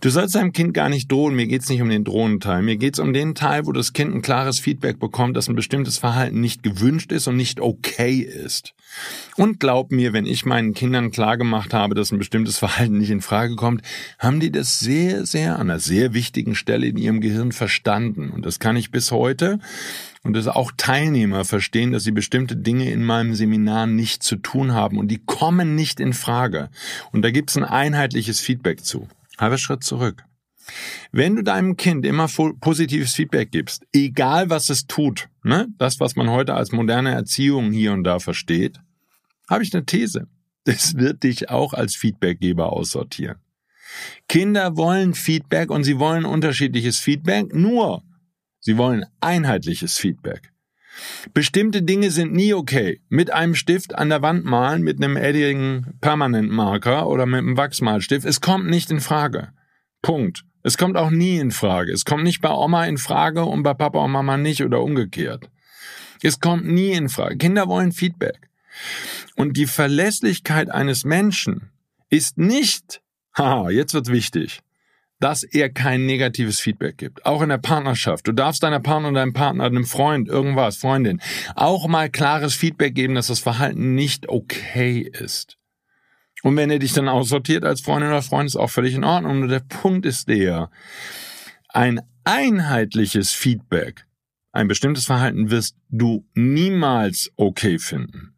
Du 0.00 0.10
sollst 0.10 0.34
deinem 0.34 0.52
Kind 0.52 0.74
gar 0.74 0.88
nicht 0.88 1.10
drohen. 1.10 1.34
Mir 1.34 1.46
geht's 1.46 1.68
nicht 1.68 1.82
um 1.82 1.88
den 1.88 2.04
Drohenteil. 2.04 2.62
Mir 2.62 2.76
geht's 2.76 2.98
um 2.98 3.12
den 3.12 3.34
Teil, 3.34 3.66
wo 3.66 3.72
das 3.72 3.92
Kind 3.92 4.14
ein 4.14 4.22
klares 4.22 4.58
Feedback 4.58 4.98
bekommt, 4.98 5.36
dass 5.36 5.48
ein 5.48 5.54
bestimmtes 5.54 5.98
Verhalten 5.98 6.40
nicht 6.40 6.62
gewünscht 6.62 7.12
ist 7.12 7.28
und 7.28 7.36
nicht 7.36 7.60
okay 7.60 8.16
ist. 8.16 8.74
Und 9.36 9.60
glaub 9.60 9.90
mir, 9.92 10.12
wenn 10.12 10.26
ich 10.26 10.44
meinen 10.44 10.74
Kindern 10.74 11.10
klargemacht 11.10 11.72
habe, 11.72 11.94
dass 11.94 12.12
ein 12.12 12.18
bestimmtes 12.18 12.58
Verhalten 12.62 12.98
nicht 12.98 13.10
in 13.10 13.20
Frage 13.20 13.54
kommt, 13.56 13.82
haben 14.18 14.40
die 14.40 14.50
das 14.50 14.80
sehr, 14.80 15.24
sehr 15.26 15.58
an 15.58 15.70
einer 15.70 15.80
sehr 15.80 16.14
wichtigen 16.14 16.54
Stelle 16.54 16.86
in 16.86 16.96
ihrem 16.96 17.20
Gehirn 17.20 17.52
verstanden. 17.52 18.30
Und 18.30 18.44
das 18.44 18.58
kann 18.58 18.76
ich 18.76 18.90
bis 18.90 19.12
heute 19.12 19.58
und 20.22 20.34
dass 20.34 20.46
auch 20.46 20.72
Teilnehmer 20.76 21.44
verstehen, 21.44 21.92
dass 21.92 22.04
sie 22.04 22.12
bestimmte 22.12 22.56
Dinge 22.56 22.90
in 22.90 23.04
meinem 23.04 23.34
Seminar 23.34 23.86
nicht 23.86 24.22
zu 24.22 24.36
tun 24.36 24.72
haben 24.72 24.98
und 24.98 25.08
die 25.08 25.18
kommen 25.18 25.74
nicht 25.74 26.00
in 26.00 26.12
Frage. 26.12 26.70
Und 27.10 27.22
da 27.22 27.30
gibt's 27.30 27.56
ein 27.56 27.64
einheitliches 27.64 28.40
Feedback 28.40 28.84
zu. 28.84 29.08
Halber 29.38 29.58
Schritt 29.58 29.84
zurück. 29.84 30.24
Wenn 31.10 31.36
du 31.36 31.42
deinem 31.42 31.76
Kind 31.76 32.06
immer 32.06 32.28
positives 32.28 33.14
Feedback 33.14 33.50
gibst, 33.50 33.84
egal 33.92 34.48
was 34.48 34.70
es 34.70 34.86
tut, 34.86 35.28
ne, 35.42 35.68
das, 35.78 35.98
was 35.98 36.14
man 36.14 36.30
heute 36.30 36.54
als 36.54 36.72
moderne 36.72 37.12
Erziehung 37.12 37.72
hier 37.72 37.92
und 37.92 38.04
da 38.04 38.18
versteht, 38.20 38.78
habe 39.48 39.64
ich 39.64 39.74
eine 39.74 39.84
These. 39.84 40.28
Das 40.64 40.96
wird 40.96 41.24
dich 41.24 41.50
auch 41.50 41.74
als 41.74 41.96
Feedbackgeber 41.96 42.72
aussortieren. 42.72 43.38
Kinder 44.28 44.76
wollen 44.76 45.14
Feedback 45.14 45.70
und 45.70 45.84
sie 45.84 45.98
wollen 45.98 46.24
unterschiedliches 46.24 46.98
Feedback, 46.98 47.52
nur 47.52 48.04
sie 48.60 48.78
wollen 48.78 49.04
einheitliches 49.20 49.98
Feedback. 49.98 50.51
Bestimmte 51.34 51.82
Dinge 51.82 52.10
sind 52.10 52.32
nie 52.32 52.54
okay. 52.54 53.00
Mit 53.08 53.32
einem 53.32 53.54
Stift 53.54 53.94
an 53.94 54.08
der 54.08 54.22
Wand 54.22 54.44
malen, 54.44 54.82
mit 54.82 55.02
einem 55.02 55.16
Edding 55.16 55.86
Permanentmarker 56.00 57.06
oder 57.06 57.26
mit 57.26 57.38
einem 57.38 57.56
Wachsmalstift, 57.56 58.26
es 58.26 58.40
kommt 58.40 58.68
nicht 58.68 58.90
in 58.90 59.00
Frage. 59.00 59.52
Punkt. 60.02 60.44
Es 60.64 60.78
kommt 60.78 60.96
auch 60.96 61.10
nie 61.10 61.38
in 61.38 61.50
Frage. 61.50 61.92
Es 61.92 62.04
kommt 62.04 62.22
nicht 62.22 62.40
bei 62.40 62.50
Oma 62.50 62.86
in 62.86 62.98
Frage 62.98 63.44
und 63.44 63.62
bei 63.62 63.74
Papa 63.74 63.98
und 63.98 64.12
Mama 64.12 64.36
nicht 64.36 64.62
oder 64.62 64.80
umgekehrt. 64.80 65.50
Es 66.22 66.38
kommt 66.38 66.66
nie 66.66 66.92
in 66.92 67.08
Frage. 67.08 67.36
Kinder 67.36 67.66
wollen 67.68 67.92
Feedback. 67.92 68.48
Und 69.34 69.56
die 69.56 69.66
Verlässlichkeit 69.66 70.70
eines 70.70 71.04
Menschen 71.04 71.70
ist 72.10 72.38
nicht, 72.38 73.02
haha, 73.36 73.70
jetzt 73.70 73.94
wird's 73.94 74.10
wichtig, 74.10 74.60
dass 75.22 75.44
er 75.44 75.70
kein 75.70 76.04
negatives 76.04 76.58
Feedback 76.58 76.98
gibt. 76.98 77.24
Auch 77.24 77.42
in 77.42 77.48
der 77.48 77.58
Partnerschaft. 77.58 78.26
Du 78.26 78.32
darfst 78.32 78.64
deiner 78.64 78.80
Partner, 78.80 79.12
deinem 79.12 79.32
Partner, 79.32 79.64
einem 79.64 79.84
Freund, 79.84 80.28
irgendwas, 80.28 80.76
Freundin, 80.76 81.20
auch 81.54 81.86
mal 81.86 82.10
klares 82.10 82.54
Feedback 82.54 82.96
geben, 82.96 83.14
dass 83.14 83.28
das 83.28 83.38
Verhalten 83.38 83.94
nicht 83.94 84.28
okay 84.28 85.00
ist. 85.00 85.58
Und 86.42 86.56
wenn 86.56 86.70
er 86.70 86.80
dich 86.80 86.92
dann 86.92 87.08
aussortiert 87.08 87.64
als 87.64 87.82
Freundin 87.82 88.10
oder 88.10 88.22
Freund, 88.22 88.48
ist 88.48 88.56
auch 88.56 88.70
völlig 88.70 88.94
in 88.94 89.04
Ordnung. 89.04 89.42
Und 89.42 89.48
der 89.48 89.60
Punkt 89.60 90.06
ist 90.06 90.28
der, 90.28 90.70
ein 91.68 92.00
einheitliches 92.24 93.30
Feedback, 93.30 94.06
ein 94.50 94.66
bestimmtes 94.66 95.04
Verhalten 95.04 95.50
wirst 95.50 95.76
du 95.88 96.26
niemals 96.34 97.30
okay 97.36 97.78
finden. 97.78 98.34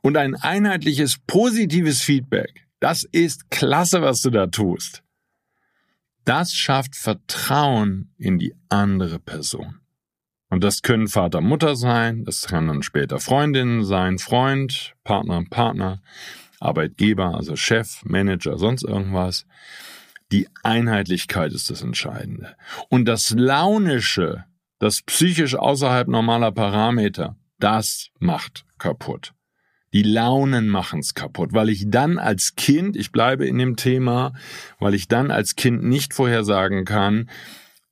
Und 0.00 0.16
ein 0.16 0.36
einheitliches 0.36 1.18
positives 1.26 2.00
Feedback, 2.00 2.66
das 2.80 3.04
ist 3.04 3.50
klasse, 3.50 4.00
was 4.00 4.22
du 4.22 4.30
da 4.30 4.46
tust. 4.46 5.02
Das 6.28 6.54
schafft 6.54 6.94
Vertrauen 6.94 8.12
in 8.18 8.38
die 8.38 8.54
andere 8.68 9.18
Person. 9.18 9.80
Und 10.50 10.62
das 10.62 10.82
können 10.82 11.08
Vater, 11.08 11.40
Mutter 11.40 11.74
sein, 11.74 12.26
das 12.26 12.42
kann 12.42 12.68
dann 12.68 12.82
später 12.82 13.18
Freundinnen 13.18 13.82
sein, 13.82 14.18
Freund, 14.18 14.92
Partner, 15.04 15.42
Partner, 15.48 16.02
Arbeitgeber, 16.60 17.34
also 17.34 17.56
Chef, 17.56 18.04
Manager, 18.04 18.58
sonst 18.58 18.82
irgendwas. 18.82 19.46
Die 20.30 20.46
Einheitlichkeit 20.62 21.54
ist 21.54 21.70
das 21.70 21.80
Entscheidende. 21.80 22.56
Und 22.90 23.06
das 23.06 23.30
Launische, 23.30 24.44
das 24.78 25.00
psychisch 25.00 25.54
außerhalb 25.54 26.08
normaler 26.08 26.52
Parameter, 26.52 27.36
das 27.58 28.10
macht 28.18 28.66
kaputt. 28.76 29.32
Die 29.92 30.02
Launen 30.02 30.68
machen's 30.68 31.14
kaputt, 31.14 31.52
weil 31.52 31.70
ich 31.70 31.84
dann 31.88 32.18
als 32.18 32.56
Kind, 32.56 32.96
ich 32.96 33.10
bleibe 33.10 33.46
in 33.46 33.58
dem 33.58 33.76
Thema, 33.76 34.34
weil 34.78 34.94
ich 34.94 35.08
dann 35.08 35.30
als 35.30 35.56
Kind 35.56 35.82
nicht 35.82 36.12
vorhersagen 36.12 36.84
kann, 36.84 37.28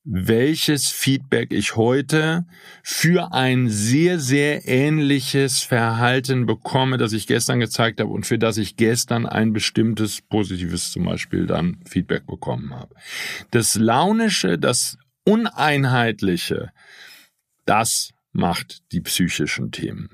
welches 0.09 0.89
Feedback 0.89 1.53
ich 1.53 1.75
heute 1.75 2.47
für 2.85 3.33
ein 3.33 3.69
sehr, 3.69 4.21
sehr 4.21 4.69
ähnliches 4.69 5.63
Verhalten 5.63 6.47
bekomme, 6.47 6.97
das 6.97 7.13
ich 7.13 7.27
gestern 7.27 7.59
gezeigt 7.59 8.01
habe 8.01 8.11
und 8.11 8.25
für 8.25 8.39
das 8.39 8.57
ich 8.57 8.77
gestern 8.77 9.27
ein 9.27 9.53
bestimmtes 9.53 10.23
positives 10.23 10.93
zum 10.93 11.07
Beispiel 11.07 11.47
dann 11.47 11.81
Feedback 11.85 12.25
bekommen 12.27 12.73
habe. 12.73 12.95
Das 13.51 13.75
Launische, 13.75 14.59
das 14.59 14.97
Uneinheitliche, 15.25 16.71
das 17.65 18.11
macht 18.31 18.93
die 18.93 19.01
psychischen 19.01 19.73
Themen. 19.73 20.11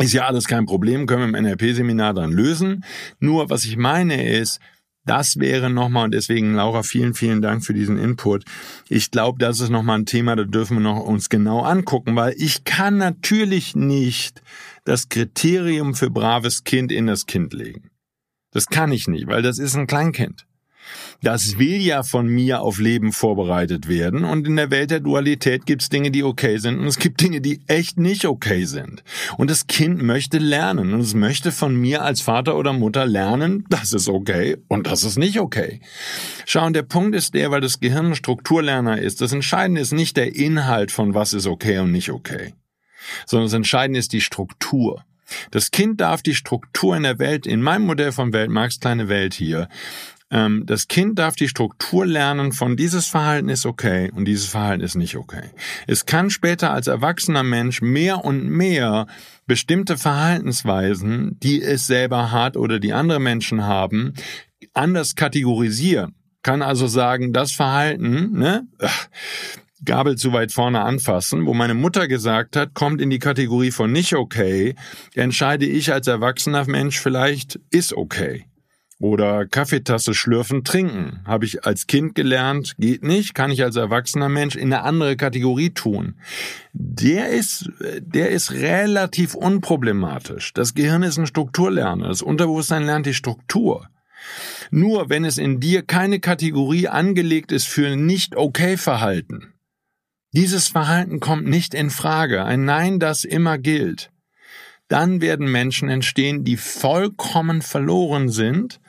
Ist 0.00 0.12
ja 0.12 0.26
alles 0.26 0.46
kein 0.46 0.66
Problem, 0.66 1.06
können 1.06 1.32
wir 1.32 1.38
im 1.38 1.44
NLP-Seminar 1.44 2.14
dann 2.14 2.32
lösen. 2.32 2.84
Nur 3.18 3.50
was 3.50 3.64
ich 3.64 3.76
meine 3.76 4.28
ist, 4.28 4.60
das 5.04 5.38
wäre 5.38 5.70
nochmal, 5.70 6.04
und 6.04 6.14
deswegen, 6.14 6.54
Laura, 6.54 6.82
vielen, 6.82 7.14
vielen 7.14 7.40
Dank 7.40 7.64
für 7.64 7.72
diesen 7.72 7.98
Input. 7.98 8.44
Ich 8.88 9.10
glaube, 9.10 9.38
das 9.38 9.58
ist 9.58 9.70
nochmal 9.70 10.00
ein 10.00 10.06
Thema, 10.06 10.36
da 10.36 10.44
dürfen 10.44 10.76
wir 10.76 10.82
noch 10.82 11.00
uns 11.00 11.30
genau 11.30 11.62
angucken, 11.62 12.14
weil 12.14 12.34
ich 12.36 12.64
kann 12.64 12.98
natürlich 12.98 13.74
nicht 13.74 14.42
das 14.84 15.08
Kriterium 15.08 15.94
für 15.94 16.10
braves 16.10 16.62
Kind 16.64 16.92
in 16.92 17.06
das 17.06 17.26
Kind 17.26 17.52
legen. 17.54 17.90
Das 18.52 18.66
kann 18.66 18.92
ich 18.92 19.08
nicht, 19.08 19.26
weil 19.26 19.42
das 19.42 19.58
ist 19.58 19.76
ein 19.76 19.86
Kleinkind. 19.86 20.47
Das 21.22 21.58
will 21.58 21.80
ja 21.80 22.02
von 22.02 22.28
mir 22.28 22.60
auf 22.60 22.78
Leben 22.78 23.12
vorbereitet 23.12 23.88
werden. 23.88 24.24
Und 24.24 24.46
in 24.46 24.56
der 24.56 24.70
Welt 24.70 24.90
der 24.90 25.00
Dualität 25.00 25.66
gibt 25.66 25.82
es 25.82 25.88
Dinge, 25.88 26.10
die 26.10 26.22
okay 26.22 26.58
sind 26.58 26.78
und 26.78 26.86
es 26.86 26.98
gibt 26.98 27.20
Dinge, 27.20 27.40
die 27.40 27.60
echt 27.66 27.98
nicht 27.98 28.24
okay 28.24 28.64
sind. 28.64 29.02
Und 29.36 29.50
das 29.50 29.66
Kind 29.66 30.02
möchte 30.02 30.38
lernen 30.38 30.92
und 30.94 31.00
es 31.00 31.14
möchte 31.14 31.52
von 31.52 31.74
mir 31.74 32.02
als 32.02 32.20
Vater 32.20 32.56
oder 32.56 32.72
Mutter 32.72 33.06
lernen, 33.06 33.64
das 33.68 33.92
ist 33.92 34.08
okay 34.08 34.56
und 34.68 34.86
das 34.86 35.04
ist 35.04 35.18
nicht 35.18 35.40
okay. 35.40 35.80
Schau, 36.46 36.66
und 36.66 36.74
der 36.74 36.82
Punkt 36.82 37.14
ist 37.14 37.34
der, 37.34 37.50
weil 37.50 37.60
das 37.60 37.80
Gehirn 37.80 38.14
Strukturlerner 38.14 39.00
ist. 39.00 39.20
Das 39.20 39.32
Entscheidende 39.32 39.80
ist 39.80 39.92
nicht 39.92 40.16
der 40.16 40.34
Inhalt 40.36 40.92
von 40.92 41.14
was 41.14 41.32
ist 41.32 41.46
okay 41.46 41.78
und 41.78 41.92
nicht 41.92 42.10
okay, 42.10 42.54
sondern 43.26 43.46
das 43.46 43.54
Entscheidende 43.54 43.98
ist 43.98 44.12
die 44.12 44.20
Struktur. 44.20 45.04
Das 45.50 45.70
Kind 45.70 46.00
darf 46.00 46.22
die 46.22 46.34
Struktur 46.34 46.96
in 46.96 47.02
der 47.02 47.18
Welt, 47.18 47.46
in 47.46 47.60
meinem 47.60 47.86
Modell 47.86 48.12
von 48.12 48.32
Welt, 48.32 48.50
Marx 48.50 48.80
kleine 48.80 49.08
Welt 49.08 49.34
hier, 49.34 49.68
ähm, 50.30 50.64
das 50.66 50.88
Kind 50.88 51.18
darf 51.18 51.36
die 51.36 51.48
Struktur 51.48 52.04
lernen 52.04 52.52
von 52.52 52.76
dieses 52.76 53.06
Verhalten 53.06 53.48
ist 53.48 53.64
okay 53.64 54.10
und 54.14 54.26
dieses 54.26 54.46
Verhalten 54.46 54.82
ist 54.82 54.94
nicht 54.94 55.16
okay. 55.16 55.50
Es 55.86 56.06
kann 56.06 56.30
später 56.30 56.72
als 56.72 56.86
erwachsener 56.86 57.42
Mensch 57.42 57.80
mehr 57.80 58.24
und 58.24 58.48
mehr 58.48 59.06
bestimmte 59.46 59.96
Verhaltensweisen, 59.96 61.38
die 61.40 61.62
es 61.62 61.86
selber 61.86 62.30
hat 62.30 62.56
oder 62.56 62.78
die 62.78 62.92
andere 62.92 63.20
Menschen 63.20 63.64
haben, 63.64 64.12
anders 64.74 65.14
kategorisieren. 65.14 66.14
Kann 66.42 66.62
also 66.62 66.86
sagen, 66.86 67.32
das 67.32 67.52
Verhalten, 67.52 68.38
ne, 68.38 68.66
Gabel 69.84 70.16
zu 70.16 70.32
weit 70.32 70.52
vorne 70.52 70.80
anfassen, 70.80 71.46
wo 71.46 71.54
meine 71.54 71.74
Mutter 71.74 72.08
gesagt 72.08 72.56
hat, 72.56 72.74
kommt 72.74 73.00
in 73.00 73.10
die 73.10 73.18
Kategorie 73.18 73.70
von 73.70 73.90
nicht 73.92 74.14
okay, 74.14 74.74
entscheide 75.14 75.66
ich 75.66 75.92
als 75.92 76.06
erwachsener 76.06 76.66
Mensch 76.66 77.00
vielleicht 77.00 77.60
ist 77.70 77.94
okay. 77.94 78.44
Oder 79.00 79.46
Kaffeetasse 79.46 80.12
schlürfen, 80.12 80.64
trinken. 80.64 81.20
Habe 81.24 81.44
ich 81.44 81.64
als 81.64 81.86
Kind 81.86 82.16
gelernt, 82.16 82.74
geht 82.78 83.04
nicht, 83.04 83.32
kann 83.32 83.52
ich 83.52 83.62
als 83.62 83.76
erwachsener 83.76 84.28
Mensch 84.28 84.56
in 84.56 84.72
eine 84.72 84.82
andere 84.82 85.16
Kategorie 85.16 85.70
tun. 85.70 86.16
Der 86.72 87.28
ist, 87.28 87.70
der 88.00 88.30
ist 88.30 88.50
relativ 88.50 89.34
unproblematisch. 89.34 90.52
Das 90.52 90.74
Gehirn 90.74 91.04
ist 91.04 91.16
ein 91.16 91.28
Strukturlerner. 91.28 92.08
Das 92.08 92.22
Unterbewusstsein 92.22 92.86
lernt 92.86 93.06
die 93.06 93.14
Struktur. 93.14 93.88
Nur 94.72 95.08
wenn 95.08 95.24
es 95.24 95.38
in 95.38 95.60
dir 95.60 95.82
keine 95.82 96.18
Kategorie 96.18 96.88
angelegt 96.88 97.52
ist 97.52 97.68
für 97.68 97.94
nicht 97.94 98.36
okay 98.36 98.76
Verhalten, 98.76 99.54
dieses 100.32 100.68
Verhalten 100.68 101.20
kommt 101.20 101.46
nicht 101.46 101.72
in 101.72 101.90
Frage, 101.90 102.44
ein 102.44 102.64
Nein, 102.64 102.98
das 102.98 103.24
immer 103.24 103.58
gilt, 103.58 104.10
dann 104.88 105.20
werden 105.20 105.50
Menschen 105.50 105.88
entstehen, 105.88 106.44
die 106.44 106.56
vollkommen 106.56 107.62
verloren 107.62 108.28
sind, 108.28 108.80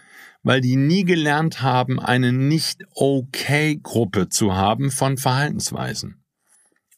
weil 0.44 0.62
die 0.62 0.76
nie 0.76 1.04
gelernt 1.04 1.62
haben, 1.62 2.00
eine 2.00 2.32
nicht 2.32 2.84
okay 2.96 3.80
Gruppe 3.82 4.30
zu 4.30 4.56
haben 4.56 4.92
von 4.92 5.18
Verhaltensweisen. 5.18 6.24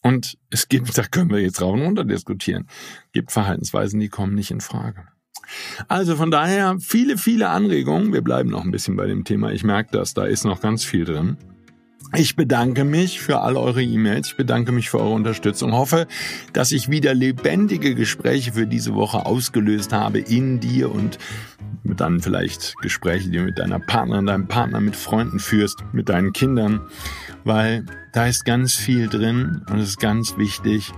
Und 0.01 0.37
es 0.49 0.67
gibt, 0.67 0.97
da 0.97 1.03
können 1.03 1.29
wir 1.29 1.39
jetzt 1.39 1.61
rauf 1.61 1.73
und 1.73 1.81
runter 1.81 2.03
diskutieren, 2.03 2.67
gibt 3.11 3.31
Verhaltensweisen, 3.31 3.99
die 3.99 4.09
kommen 4.09 4.33
nicht 4.33 4.51
in 4.51 4.61
Frage. 4.61 5.05
Also 5.87 6.15
von 6.15 6.31
daher 6.31 6.77
viele, 6.79 7.17
viele 7.17 7.49
Anregungen. 7.49 8.13
Wir 8.13 8.21
bleiben 8.21 8.49
noch 8.49 8.63
ein 8.63 8.71
bisschen 8.71 8.95
bei 8.95 9.05
dem 9.05 9.25
Thema. 9.25 9.51
Ich 9.51 9.63
merke 9.63 9.91
das, 9.91 10.13
da 10.13 10.25
ist 10.25 10.45
noch 10.45 10.61
ganz 10.61 10.83
viel 10.83 11.05
drin. 11.05 11.37
Ich 12.13 12.35
bedanke 12.35 12.83
mich 12.83 13.21
für 13.21 13.39
all 13.39 13.55
eure 13.55 13.81
E-Mails. 13.81 14.29
Ich 14.29 14.35
bedanke 14.35 14.71
mich 14.71 14.89
für 14.89 14.99
eure 14.99 15.13
Unterstützung. 15.13 15.71
Hoffe, 15.71 16.07
dass 16.51 16.71
ich 16.71 16.89
wieder 16.89 17.13
lebendige 17.13 17.95
Gespräche 17.95 18.53
für 18.53 18.67
diese 18.67 18.95
Woche 18.95 19.25
ausgelöst 19.25 19.93
habe 19.93 20.19
in 20.19 20.59
dir 20.59 20.91
und 20.91 21.17
dann 21.83 22.21
vielleicht 22.21 22.75
Gespräche, 22.81 23.29
die 23.29 23.37
du 23.37 23.43
mit 23.43 23.59
deiner 23.59 23.79
Partnerin, 23.79 24.25
deinem 24.25 24.47
Partner, 24.47 24.81
mit 24.81 24.95
Freunden 24.95 25.39
führst, 25.39 25.79
mit 25.93 26.09
deinen 26.09 26.33
Kindern, 26.33 26.81
weil 27.43 27.85
da 28.13 28.27
ist 28.27 28.45
ganz 28.45 28.75
viel 28.75 29.07
drin 29.07 29.63
und 29.69 29.79
es 29.79 29.89
ist 29.89 29.99
ganz 29.99 30.37
wichtig, 30.37 30.91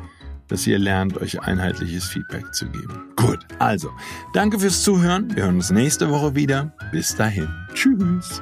dass 0.47 0.67
ihr 0.67 0.77
lernt, 0.77 1.17
euch 1.17 1.41
einheitliches 1.41 2.05
Feedback 2.05 2.53
zu 2.53 2.67
geben. 2.67 3.03
Gut, 3.15 3.39
also, 3.59 3.89
danke 4.33 4.59
fürs 4.59 4.83
Zuhören. 4.83 5.35
Wir 5.35 5.43
hören 5.43 5.55
uns 5.55 5.71
nächste 5.71 6.09
Woche 6.09 6.35
wieder. 6.35 6.73
Bis 6.91 7.15
dahin. 7.15 7.47
Tschüss. 7.73 8.41